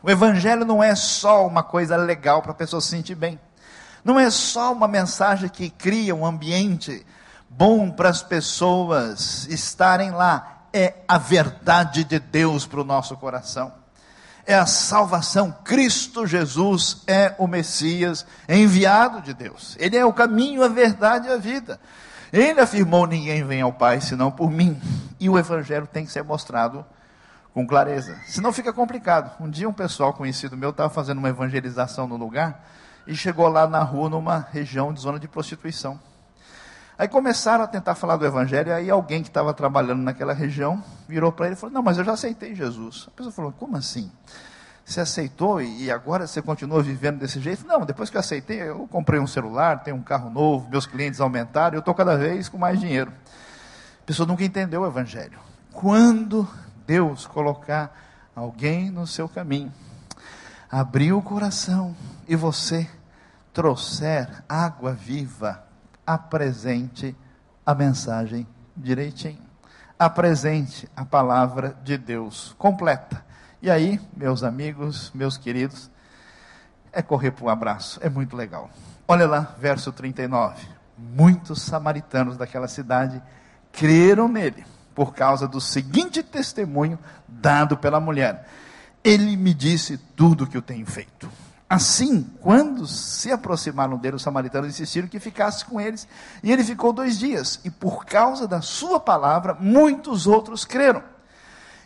O 0.00 0.08
Evangelho 0.08 0.64
não 0.64 0.80
é 0.80 0.94
só 0.94 1.44
uma 1.44 1.60
coisa 1.60 1.96
legal 1.96 2.40
para 2.40 2.52
a 2.52 2.54
pessoa 2.54 2.80
se 2.80 2.86
sentir 2.86 3.16
bem. 3.16 3.36
Não 4.04 4.16
é 4.16 4.30
só 4.30 4.72
uma 4.72 4.86
mensagem 4.86 5.48
que 5.48 5.68
cria 5.68 6.14
um 6.14 6.24
ambiente 6.24 7.04
bom 7.48 7.90
para 7.90 8.08
as 8.08 8.22
pessoas 8.22 9.48
estarem 9.48 10.12
lá. 10.12 10.66
É 10.72 10.94
a 11.08 11.18
verdade 11.18 12.04
de 12.04 12.20
Deus 12.20 12.64
para 12.64 12.80
o 12.80 12.84
nosso 12.84 13.16
coração. 13.16 13.72
É 14.46 14.54
a 14.54 14.66
salvação. 14.66 15.52
Cristo 15.64 16.28
Jesus 16.28 17.02
é 17.08 17.34
o 17.38 17.48
Messias 17.48 18.24
enviado 18.48 19.20
de 19.20 19.34
Deus. 19.34 19.76
Ele 19.80 19.96
é 19.96 20.06
o 20.06 20.12
caminho, 20.12 20.62
a 20.62 20.68
verdade 20.68 21.26
e 21.26 21.32
a 21.32 21.36
vida. 21.38 21.80
Ele 22.32 22.60
afirmou: 22.60 23.06
Ninguém 23.06 23.44
vem 23.44 23.60
ao 23.60 23.72
Pai 23.72 24.00
senão 24.00 24.30
por 24.30 24.50
mim. 24.50 24.80
E 25.18 25.28
o 25.28 25.38
Evangelho 25.38 25.86
tem 25.86 26.04
que 26.04 26.12
ser 26.12 26.22
mostrado 26.22 26.84
com 27.52 27.66
clareza. 27.66 28.16
Senão 28.26 28.52
fica 28.52 28.72
complicado. 28.72 29.32
Um 29.40 29.50
dia 29.50 29.68
um 29.68 29.72
pessoal 29.72 30.12
conhecido 30.12 30.56
meu 30.56 30.70
estava 30.70 30.88
fazendo 30.88 31.18
uma 31.18 31.28
evangelização 31.28 32.06
no 32.06 32.16
lugar 32.16 32.64
e 33.06 33.14
chegou 33.14 33.48
lá 33.48 33.66
na 33.66 33.82
rua, 33.82 34.08
numa 34.08 34.46
região 34.52 34.92
de 34.92 35.00
zona 35.00 35.18
de 35.18 35.26
prostituição. 35.26 35.98
Aí 36.96 37.08
começaram 37.08 37.64
a 37.64 37.66
tentar 37.66 37.94
falar 37.94 38.16
do 38.16 38.26
evangelho, 38.26 38.74
aí 38.74 38.90
alguém 38.90 39.22
que 39.22 39.28
estava 39.28 39.54
trabalhando 39.54 40.02
naquela 40.02 40.34
região 40.34 40.84
virou 41.08 41.32
para 41.32 41.46
ele 41.46 41.54
e 41.54 41.58
falou: 41.58 41.72
Não, 41.72 41.82
mas 41.82 41.98
eu 41.98 42.04
já 42.04 42.12
aceitei 42.12 42.54
Jesus. 42.54 43.06
A 43.08 43.10
pessoa 43.12 43.32
falou: 43.32 43.52
Como 43.52 43.76
assim? 43.76 44.12
Você 44.90 45.02
aceitou 45.02 45.62
e 45.62 45.88
agora 45.88 46.26
você 46.26 46.42
continua 46.42 46.82
vivendo 46.82 47.20
desse 47.20 47.38
jeito? 47.38 47.64
Não, 47.64 47.86
depois 47.86 48.10
que 48.10 48.16
eu 48.16 48.20
aceitei, 48.20 48.60
eu 48.60 48.88
comprei 48.88 49.20
um 49.20 49.26
celular, 49.26 49.84
tenho 49.84 49.96
um 49.96 50.02
carro 50.02 50.28
novo, 50.28 50.68
meus 50.68 50.84
clientes 50.84 51.20
aumentaram, 51.20 51.76
eu 51.76 51.78
estou 51.78 51.94
cada 51.94 52.16
vez 52.16 52.48
com 52.48 52.58
mais 52.58 52.80
dinheiro. 52.80 53.12
A 54.02 54.04
pessoa 54.04 54.26
nunca 54.26 54.42
entendeu 54.42 54.80
o 54.80 54.86
evangelho. 54.88 55.38
Quando 55.72 56.44
Deus 56.88 57.24
colocar 57.24 57.96
alguém 58.34 58.90
no 58.90 59.06
seu 59.06 59.28
caminho, 59.28 59.72
abrir 60.68 61.12
o 61.12 61.22
coração 61.22 61.94
e 62.26 62.34
você 62.34 62.90
trouxer 63.52 64.42
água 64.48 64.92
viva, 64.92 65.62
apresente 66.04 67.16
a 67.64 67.76
mensagem 67.76 68.44
direitinho. 68.76 69.38
Apresente 69.96 70.88
a 70.96 71.04
palavra 71.04 71.76
de 71.84 71.96
Deus 71.96 72.56
completa. 72.58 73.29
E 73.62 73.70
aí, 73.70 74.00
meus 74.16 74.42
amigos, 74.42 75.10
meus 75.14 75.36
queridos, 75.36 75.90
é 76.90 77.02
correr 77.02 77.30
para 77.30 77.44
um 77.44 77.48
abraço, 77.50 78.00
é 78.02 78.08
muito 78.08 78.34
legal. 78.34 78.70
Olha 79.06 79.26
lá, 79.26 79.54
verso 79.58 79.92
39. 79.92 80.66
Muitos 80.96 81.60
samaritanos 81.62 82.38
daquela 82.38 82.68
cidade 82.68 83.22
creram 83.70 84.28
nele 84.28 84.64
por 84.94 85.14
causa 85.14 85.46
do 85.46 85.60
seguinte 85.60 86.22
testemunho 86.22 86.98
dado 87.28 87.76
pela 87.76 88.00
mulher: 88.00 88.48
Ele 89.04 89.36
me 89.36 89.52
disse 89.52 89.98
tudo 90.16 90.44
o 90.44 90.46
que 90.46 90.56
eu 90.56 90.62
tenho 90.62 90.86
feito. 90.86 91.30
Assim, 91.68 92.22
quando 92.40 92.86
se 92.86 93.30
aproximaram 93.30 93.96
dele, 93.96 94.16
os 94.16 94.22
samaritanos 94.22 94.70
insistiram 94.70 95.06
que 95.06 95.20
ficasse 95.20 95.64
com 95.64 95.80
eles. 95.80 96.08
E 96.42 96.50
ele 96.50 96.64
ficou 96.64 96.92
dois 96.92 97.16
dias. 97.18 97.60
E 97.62 97.70
por 97.70 98.04
causa 98.04 98.48
da 98.48 98.60
sua 98.60 98.98
palavra, 98.98 99.54
muitos 99.54 100.26
outros 100.26 100.64
creram. 100.64 101.02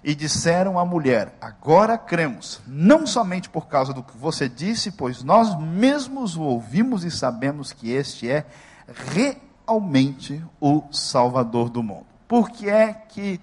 E 0.05 0.15
disseram 0.15 0.79
à 0.79 0.85
mulher: 0.85 1.35
Agora 1.41 1.97
cremos, 1.97 2.61
não 2.67 3.07
somente 3.07 3.49
por 3.49 3.67
causa 3.67 3.95
do 3.95 4.03
que 4.03 4.17
você 4.17 4.49
disse, 4.49 4.93
pois 4.93 5.25
nós 5.25 5.59
mesmos 5.59 6.37
o 6.37 6.43
ouvimos 6.43 7.05
e 7.05 7.11
sabemos 7.11 7.73
que 7.73 7.91
este 7.91 8.31
é 8.31 8.45
realmente 8.87 10.45
o 10.61 10.85
Salvador 10.93 11.71
do 11.71 11.83
mundo. 11.83 12.07
Por 12.29 12.51
que 12.51 12.69
é 12.69 12.93
que 12.93 13.41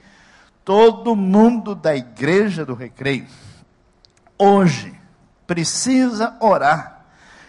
todo 0.64 1.16
mundo 1.16 1.74
da 1.74 1.96
igreja 1.96 2.64
do 2.64 2.76
recreio, 2.76 3.26
hoje, 4.38 4.94
precisa 5.48 6.38
orar 6.40 7.06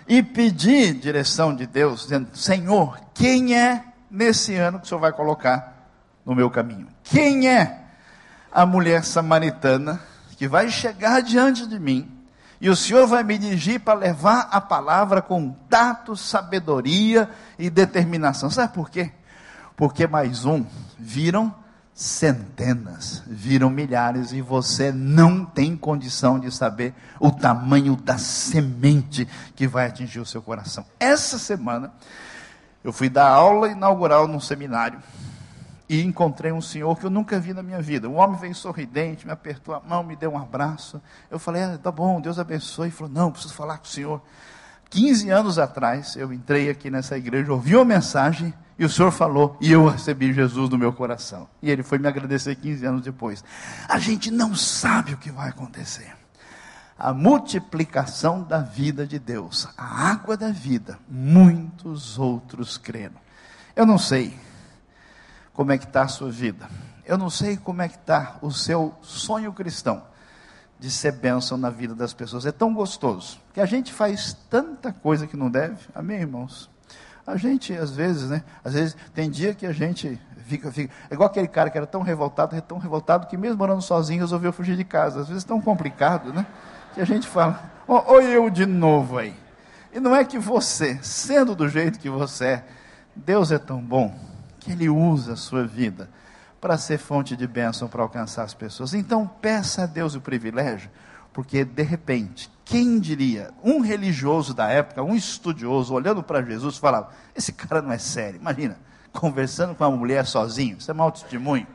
e 0.09 0.23
pedir 0.23 0.95
direção 0.95 1.55
de 1.55 1.67
Deus, 1.67 2.05
dizendo: 2.05 2.35
Senhor, 2.37 2.99
quem 3.13 3.55
é 3.57 3.85
nesse 4.11 4.55
ano 4.55 4.79
que 4.79 4.87
o 4.87 4.89
Senhor 4.89 5.01
vai 5.01 5.13
colocar 5.13 5.91
no 6.25 6.35
meu 6.35 6.51
caminho? 6.51 6.89
Quem 7.05 7.49
é 7.49 7.82
a 8.53 8.67
mulher 8.67 9.05
samaritana 9.05 10.01
que 10.37 10.47
vai 10.47 10.71
chegar 10.71 11.23
diante 11.23 11.67
de 11.67 11.79
mim 11.79 12.11
e 12.61 12.71
o 12.71 12.77
Senhor 12.77 13.07
vai 13.09 13.25
me 13.25 13.37
dirigir 13.39 13.81
para 13.81 13.99
levar 13.99 14.49
a 14.53 14.61
palavra 14.61 15.21
com 15.21 15.51
tato, 15.69 16.17
sabedoria 16.17 17.29
e 17.59 17.69
determinação? 17.69 18.49
Sabe 18.51 18.73
por 18.73 18.89
quê? 18.89 19.11
Porque 19.77 20.07
mais 20.07 20.45
um 20.45 20.65
viram 20.97 21.53
centenas, 21.93 23.23
viram 23.27 23.69
milhares, 23.69 24.33
e 24.33 24.41
você 24.41 24.93
não 24.93 25.45
tem 25.45 25.77
condição 25.77 26.39
de 26.39 26.51
saber 26.51 26.95
o 27.19 27.31
tamanho 27.31 27.97
da 27.97 28.17
semente 28.17 29.29
que 29.55 29.67
vai 29.67 29.87
atingir 29.87 30.21
o 30.21 30.27
seu 30.27 30.41
coração. 30.41 30.87
Essa 30.99 31.39
semana, 31.39 31.93
eu 32.83 32.93
fui 32.93 33.09
dar 33.09 33.29
aula 33.29 33.69
inaugural 33.69 34.27
num 34.27 34.41
seminário 34.41 35.01
e 35.93 36.03
encontrei 36.03 36.51
um 36.51 36.61
senhor 36.63 36.99
que 36.99 37.05
eu 37.05 37.11
nunca 37.11 37.39
vi 37.39 37.53
na 37.53 37.63
minha 37.63 37.83
vida. 37.83 38.09
Um 38.09 38.17
homem 38.17 38.41
veio 38.41 38.55
sorridente, 38.55 39.27
me 39.27 39.33
apertou 39.33 39.75
a 39.75 39.81
mão, 39.81 40.03
me 40.03 40.17
deu 40.17 40.33
um 40.33 40.39
abraço. 40.39 41.03
Eu 41.31 41.39
falei, 41.39 41.63
ah, 41.63 41.77
tá 41.77 41.93
bom, 41.93 42.19
Deus 42.19 42.39
abençoe. 42.39 42.87
Ele 42.87 42.95
falou, 42.95 43.13
não, 43.13 43.31
preciso 43.31 43.53
falar 43.53 43.77
com 43.77 43.85
o 43.85 43.89
senhor. 43.89 44.23
15 44.89 45.29
anos 45.29 45.59
atrás, 45.59 46.17
eu 46.17 46.33
entrei 46.33 46.71
aqui 46.71 46.89
nessa 46.89 47.19
igreja, 47.19 47.53
ouvi 47.53 47.77
uma 47.77 47.85
mensagem 47.85 48.55
e 48.79 48.87
o 48.87 48.89
Senhor 48.89 49.11
falou, 49.11 49.55
e 49.61 49.71
eu 49.71 49.87
recebi 49.87 50.33
Jesus 50.33 50.71
no 50.71 50.79
meu 50.79 50.95
coração. 50.95 51.47
E 51.61 51.71
ele 51.71 51.83
foi 51.83 51.99
me 51.99 52.09
agradecer 52.09 52.57
15 52.57 52.87
anos 52.87 53.03
depois. 53.03 53.45
A 53.87 53.99
gente 53.99 54.31
não 54.31 54.55
sabe 54.55 55.13
o 55.13 55.19
que 55.19 55.31
vai 55.31 55.51
acontecer. 55.51 56.11
A 56.99 57.13
multiplicação 57.13 58.43
da 58.43 58.61
vida 58.61 59.07
de 59.07 59.19
Deus, 59.19 59.69
a 59.77 60.11
água 60.11 60.39
da 60.39 60.51
vida, 60.51 60.99
muitos 61.07 62.19
outros 62.19 62.79
creram. 62.79 63.21
Eu 63.77 63.85
não 63.85 63.99
sei 63.99 64.35
como 65.53 65.73
é 65.73 65.79
que 65.79 65.85
está 65.85 66.03
a 66.03 66.09
sua 66.09 66.31
vida. 66.31 66.69
Eu 67.05 67.19
não 67.19 67.29
sei 67.29 67.57
como 67.57 67.83
é 67.83 67.89
que 67.89 67.97
está 67.97 68.37
o 68.41 68.51
seu 68.51 68.95
sonho 69.03 69.53
cristão 69.53 70.03
de 70.79 70.91
ser 70.91 71.13
bênção 71.13 71.57
na 71.57 71.71
vida 71.71 71.95
das 71.95 72.13
pessoas. 72.13 72.47
É 72.47 72.53
tão 72.53 72.73
gostoso 72.75 73.39
que 73.53 73.61
a 73.61 73.67
gente 73.67 73.93
faz 73.93 74.37
tanta 74.51 74.93
coisa 74.93 75.27
que 75.27 75.37
não 75.37 75.51
deve. 75.51 75.79
Amém, 75.95 76.19
irmãos? 76.19 76.71
A 77.27 77.37
gente, 77.37 77.73
às 77.73 77.93
vezes, 77.93 78.29
né? 78.29 78.43
Às 78.65 78.75
vezes, 78.75 78.97
tem 79.15 79.31
dia 79.31 79.55
que 79.55 79.65
a 79.65 79.73
gente 79.73 80.21
fica, 80.45 80.73
fica. 80.73 80.93
É 81.09 81.15
igual 81.15 81.29
aquele 81.29 81.47
cara 81.47 81.71
que 81.71 81.79
era 81.79 81.87
tão 81.87 82.03
revoltado, 82.03 82.61
tão 82.63 82.79
revoltado, 82.79 83.29
que 83.29 83.37
mesmo 83.37 83.59
morando 83.59 83.81
sozinho 83.81 84.21
resolveu 84.21 84.53
fugir 84.53 84.77
de 84.77 84.85
casa. 84.85 85.21
Às 85.21 85.29
vezes, 85.29 85.45
tão 85.45 85.61
complicado, 85.61 86.33
né? 86.33 86.47
Que 86.95 87.01
a 87.01 87.05
gente 87.05 87.29
fala, 87.29 87.71
oh, 87.87 88.21
eu 88.21 88.51
de 88.51 88.67
novo 88.67 89.19
aí. 89.19 89.37
E 89.93 90.01
não 90.01 90.17
é 90.17 90.25
que 90.25 90.39
você, 90.39 90.99
sendo 91.03 91.55
do 91.55 91.69
jeito 91.69 91.99
que 91.99 92.11
você 92.11 92.45
é, 92.45 92.65
Deus 93.15 93.53
é 93.53 93.59
tão 93.59 93.81
bom 93.81 94.32
que 94.63 94.73
Ele 94.73 94.89
usa 94.89 95.35
a 95.35 95.37
sua 95.37 95.67
vida 95.67 96.09
para 96.61 96.79
ser 96.79 96.99
fonte 96.99 97.37
de 97.37 97.47
bênção 97.47 97.89
para 97.89 98.03
alcançar 98.03 98.45
as 98.45 98.55
pessoas. 98.55 98.95
Então, 98.95 99.27
peça 99.27 99.83
a 99.83 99.87
Deus 99.87 100.15
o 100.15 100.21
privilégio, 100.21 100.91
porque 101.33 101.65
de 101.65 101.83
repente 101.83 102.51
quem 102.65 102.99
diria? 102.99 103.51
Um 103.63 103.81
religioso 103.81 104.55
da 104.55 104.69
época, 104.69 105.03
um 105.03 105.15
estudioso, 105.15 105.93
olhando 105.93 106.23
para 106.23 106.43
Jesus, 106.43 106.79
falava: 106.79 107.11
Esse 107.35 107.53
cara 107.53 107.83
não 107.83 107.93
é 107.93 107.99
sério. 107.99 108.41
Imagina, 108.41 108.79
conversando 109.13 109.75
com 109.75 109.85
uma 109.85 109.95
mulher 109.95 110.27
sozinho, 110.27 110.79
isso 110.79 110.91
é 110.91 110.95
mau 110.95 111.11
testemunho. 111.13 111.67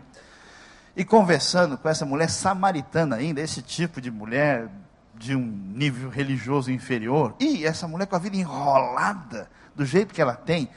E 0.96 1.06
conversando 1.06 1.78
com 1.78 1.88
essa 1.88 2.06
mulher 2.06 2.30
samaritana 2.30 3.18
ainda, 3.18 3.42
esse 3.42 3.62
tipo 3.62 4.02
de 4.02 4.10
mulher 4.10 4.70
de 5.14 5.36
um 5.36 5.42
nível 5.42 6.10
religioso 6.10 6.72
inferior. 6.72 7.36
E 7.40 7.64
essa 7.64 7.88
mulher 7.88 8.08
com 8.08 8.16
a 8.16 8.20
vida 8.20 8.36
enrolada, 8.36 9.50
do 9.76 9.86
jeito 9.86 10.14
que 10.14 10.22
ela 10.22 10.34
tem. 10.34 10.68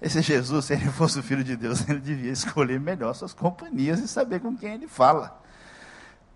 Esse 0.00 0.22
Jesus, 0.22 0.66
se 0.66 0.74
ele 0.74 0.88
fosse 0.90 1.18
o 1.18 1.22
filho 1.22 1.42
de 1.42 1.56
Deus, 1.56 1.86
ele 1.88 2.00
devia 2.00 2.30
escolher 2.30 2.78
melhor 2.78 3.14
suas 3.14 3.32
companhias 3.32 3.98
e 4.00 4.06
saber 4.06 4.40
com 4.40 4.56
quem 4.56 4.74
ele 4.74 4.88
fala. 4.88 5.40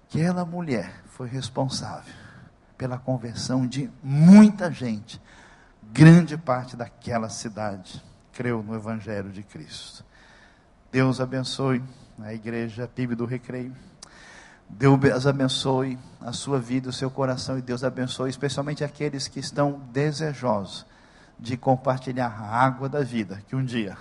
Aquela 0.08 0.44
mulher 0.44 0.92
foi 1.06 1.28
responsável 1.28 2.12
pela 2.76 2.98
conversão 2.98 3.66
de 3.66 3.88
muita 4.02 4.70
gente. 4.70 5.20
Grande 5.92 6.36
parte 6.36 6.76
daquela 6.76 7.28
cidade 7.28 8.02
creu 8.32 8.62
no 8.62 8.74
Evangelho 8.74 9.30
de 9.30 9.42
Cristo. 9.42 10.04
Deus 10.90 11.20
abençoe 11.20 11.82
a 12.18 12.34
igreja 12.34 12.88
PIB 12.88 13.14
do 13.14 13.24
Recreio. 13.24 13.74
Deus 14.68 15.26
abençoe 15.26 15.98
a 16.20 16.32
sua 16.32 16.58
vida, 16.58 16.88
o 16.88 16.92
seu 16.92 17.10
coração, 17.10 17.58
e 17.58 17.62
Deus 17.62 17.84
abençoe 17.84 18.30
especialmente 18.30 18.82
aqueles 18.82 19.28
que 19.28 19.38
estão 19.38 19.80
desejosos 19.92 20.86
de 21.42 21.56
compartilhar 21.56 22.28
a 22.28 22.64
água 22.64 22.88
da 22.88 23.02
vida 23.02 23.42
que 23.48 23.56
um 23.56 23.64
dia 23.64 23.98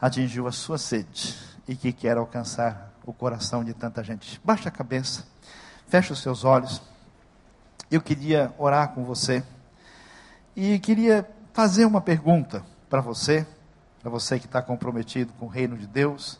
atingiu 0.00 0.46
a 0.46 0.52
sua 0.52 0.78
sede 0.78 1.36
e 1.66 1.74
que 1.74 1.92
quer 1.92 2.16
alcançar 2.16 2.92
o 3.04 3.12
coração 3.12 3.64
de 3.64 3.74
tanta 3.74 4.02
gente. 4.02 4.40
Baixa 4.44 4.68
a 4.68 4.72
cabeça, 4.72 5.26
feche 5.88 6.12
os 6.12 6.22
seus 6.22 6.44
olhos 6.44 6.80
eu 7.90 8.00
queria 8.00 8.52
orar 8.58 8.88
com 8.88 9.04
você 9.04 9.44
e 10.54 10.78
queria 10.80 11.28
fazer 11.52 11.84
uma 11.84 12.00
pergunta 12.00 12.64
para 12.90 13.00
você, 13.00 13.46
para 14.00 14.10
você 14.10 14.38
que 14.38 14.46
está 14.46 14.60
comprometido 14.60 15.32
com 15.34 15.46
o 15.46 15.48
reino 15.48 15.76
de 15.76 15.86
Deus, 15.86 16.38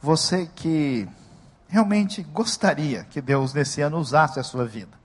você 0.00 0.50
que 0.54 1.08
realmente 1.68 2.22
gostaria 2.22 3.04
que 3.04 3.20
Deus 3.20 3.54
nesse 3.54 3.80
ano 3.80 3.98
usasse 3.98 4.40
a 4.40 4.42
sua 4.42 4.64
vida, 4.64 4.98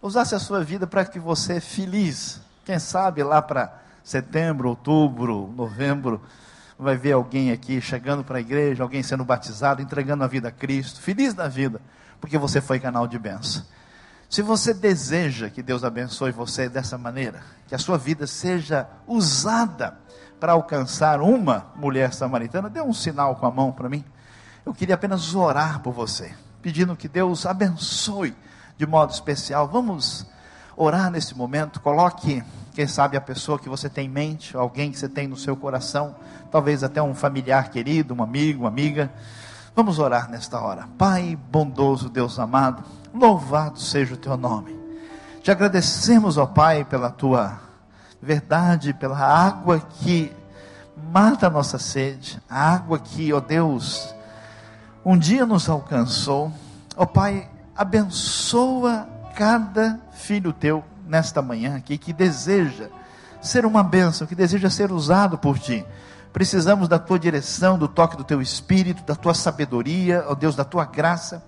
usasse 0.00 0.34
a 0.34 0.38
sua 0.38 0.62
vida 0.62 0.86
para 0.86 1.04
que 1.04 1.18
você 1.18 1.60
feliz, 1.60 2.40
quem 2.64 2.78
sabe 2.78 3.22
lá 3.22 3.40
para 3.40 3.80
setembro, 4.02 4.68
outubro, 4.68 5.52
novembro, 5.56 6.20
vai 6.78 6.96
ver 6.96 7.12
alguém 7.12 7.52
aqui 7.52 7.80
chegando 7.80 8.24
para 8.24 8.38
a 8.38 8.40
igreja, 8.40 8.82
alguém 8.82 9.02
sendo 9.02 9.24
batizado, 9.24 9.82
entregando 9.82 10.24
a 10.24 10.26
vida 10.26 10.48
a 10.48 10.52
Cristo, 10.52 11.00
feliz 11.00 11.34
da 11.34 11.46
vida, 11.46 11.80
porque 12.20 12.38
você 12.38 12.60
foi 12.60 12.80
canal 12.80 13.06
de 13.06 13.18
bênção. 13.18 13.64
Se 14.28 14.42
você 14.42 14.72
deseja 14.72 15.50
que 15.50 15.62
Deus 15.62 15.82
abençoe 15.82 16.30
você 16.30 16.68
dessa 16.68 16.96
maneira, 16.96 17.42
que 17.66 17.74
a 17.74 17.78
sua 17.78 17.98
vida 17.98 18.26
seja 18.26 18.88
usada 19.06 19.98
para 20.38 20.52
alcançar 20.52 21.20
uma 21.20 21.66
mulher 21.74 22.14
samaritana, 22.14 22.70
dê 22.70 22.80
um 22.80 22.94
sinal 22.94 23.36
com 23.36 23.46
a 23.46 23.50
mão 23.50 23.72
para 23.72 23.88
mim. 23.88 24.04
Eu 24.64 24.72
queria 24.72 24.94
apenas 24.94 25.34
orar 25.34 25.80
por 25.80 25.92
você, 25.92 26.32
pedindo 26.62 26.96
que 26.96 27.08
Deus 27.08 27.44
abençoe 27.44 28.34
de 28.76 28.86
modo 28.86 29.12
especial. 29.12 29.68
Vamos 29.68 30.26
orar 30.82 31.10
nesse 31.10 31.36
momento. 31.36 31.78
Coloque 31.80 32.42
quem 32.72 32.86
sabe 32.86 33.16
a 33.16 33.20
pessoa 33.20 33.58
que 33.58 33.68
você 33.68 33.88
tem 33.88 34.06
em 34.06 34.08
mente, 34.08 34.56
alguém 34.56 34.90
que 34.90 34.98
você 34.98 35.08
tem 35.08 35.28
no 35.28 35.36
seu 35.36 35.54
coração, 35.54 36.14
talvez 36.50 36.82
até 36.82 37.02
um 37.02 37.14
familiar 37.14 37.68
querido, 37.68 38.14
um 38.14 38.22
amigo, 38.22 38.60
uma 38.62 38.68
amiga. 38.68 39.12
Vamos 39.76 39.98
orar 39.98 40.30
nesta 40.30 40.58
hora. 40.58 40.88
Pai 40.96 41.38
bondoso, 41.50 42.08
Deus 42.08 42.38
amado, 42.38 42.82
louvado 43.12 43.78
seja 43.78 44.14
o 44.14 44.16
teu 44.16 44.36
nome. 44.38 44.74
Te 45.42 45.50
agradecemos, 45.50 46.38
ó 46.38 46.46
Pai, 46.46 46.84
pela 46.84 47.10
tua 47.10 47.60
verdade, 48.22 48.94
pela 48.94 49.18
água 49.18 49.80
que 49.80 50.32
mata 51.12 51.46
a 51.46 51.50
nossa 51.50 51.78
sede, 51.78 52.40
a 52.48 52.72
água 52.72 52.98
que, 52.98 53.32
ó 53.32 53.40
Deus, 53.40 54.14
um 55.04 55.18
dia 55.18 55.44
nos 55.44 55.68
alcançou. 55.68 56.50
Ó 56.96 57.04
Pai, 57.04 57.48
abençoa 57.76 59.06
cada 59.34 59.98
filho 60.20 60.52
teu 60.52 60.84
nesta 61.06 61.42
manhã 61.42 61.76
aqui 61.76 61.98
que 61.98 62.12
deseja 62.12 62.88
ser 63.40 63.64
uma 63.64 63.82
bênção, 63.82 64.26
que 64.26 64.34
deseja 64.34 64.68
ser 64.70 64.92
usado 64.92 65.38
por 65.38 65.58
ti. 65.58 65.84
Precisamos 66.32 66.88
da 66.88 66.98
tua 66.98 67.18
direção, 67.18 67.78
do 67.78 67.88
toque 67.88 68.16
do 68.16 68.22
teu 68.22 68.40
espírito, 68.40 69.02
da 69.02 69.16
tua 69.16 69.34
sabedoria, 69.34 70.24
ó 70.28 70.34
Deus, 70.34 70.54
da 70.54 70.64
tua 70.64 70.84
graça. 70.84 71.42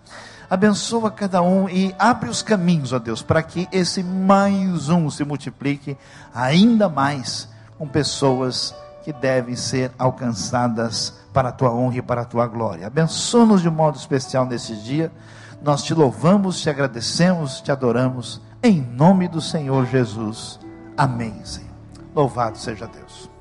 Abençoa 0.51 1.11
cada 1.11 1.41
um 1.41 1.69
e 1.69 1.95
abre 1.99 2.29
os 2.29 2.43
caminhos, 2.43 2.93
ó 2.93 2.99
Deus, 2.99 3.23
para 3.23 3.43
que 3.43 3.69
esse 3.71 4.03
mais 4.03 4.89
um 4.89 5.09
se 5.09 5.25
multiplique 5.25 5.97
ainda 6.35 6.89
mais 6.89 7.49
com 7.79 7.87
pessoas 7.87 8.75
que 9.05 9.13
devem 9.13 9.55
ser 9.55 9.93
alcançadas 9.99 11.15
para 11.33 11.51
a 11.51 11.53
tua 11.53 11.73
honra 11.73 11.99
e 11.99 12.03
para 12.03 12.23
a 12.23 12.25
tua 12.25 12.47
glória. 12.47 12.87
Abençoa-nos 12.87 13.63
de 13.63 13.71
modo 13.71 13.97
especial 13.97 14.45
nesse 14.45 14.75
dia. 14.77 15.13
Nós 15.63 15.83
te 15.83 15.95
louvamos, 15.95 16.61
te 16.61 16.69
agradecemos, 16.69 17.61
te 17.61 17.71
adoramos 17.71 18.41
em 18.63 18.81
nome 18.81 19.27
do 19.29 19.41
Senhor 19.41 19.87
Jesus. 19.87 20.61
Amém, 20.97 21.45
Senhor. 21.45 21.71
Louvado 22.15 22.59
seja 22.59 22.87
Deus. 22.87 23.32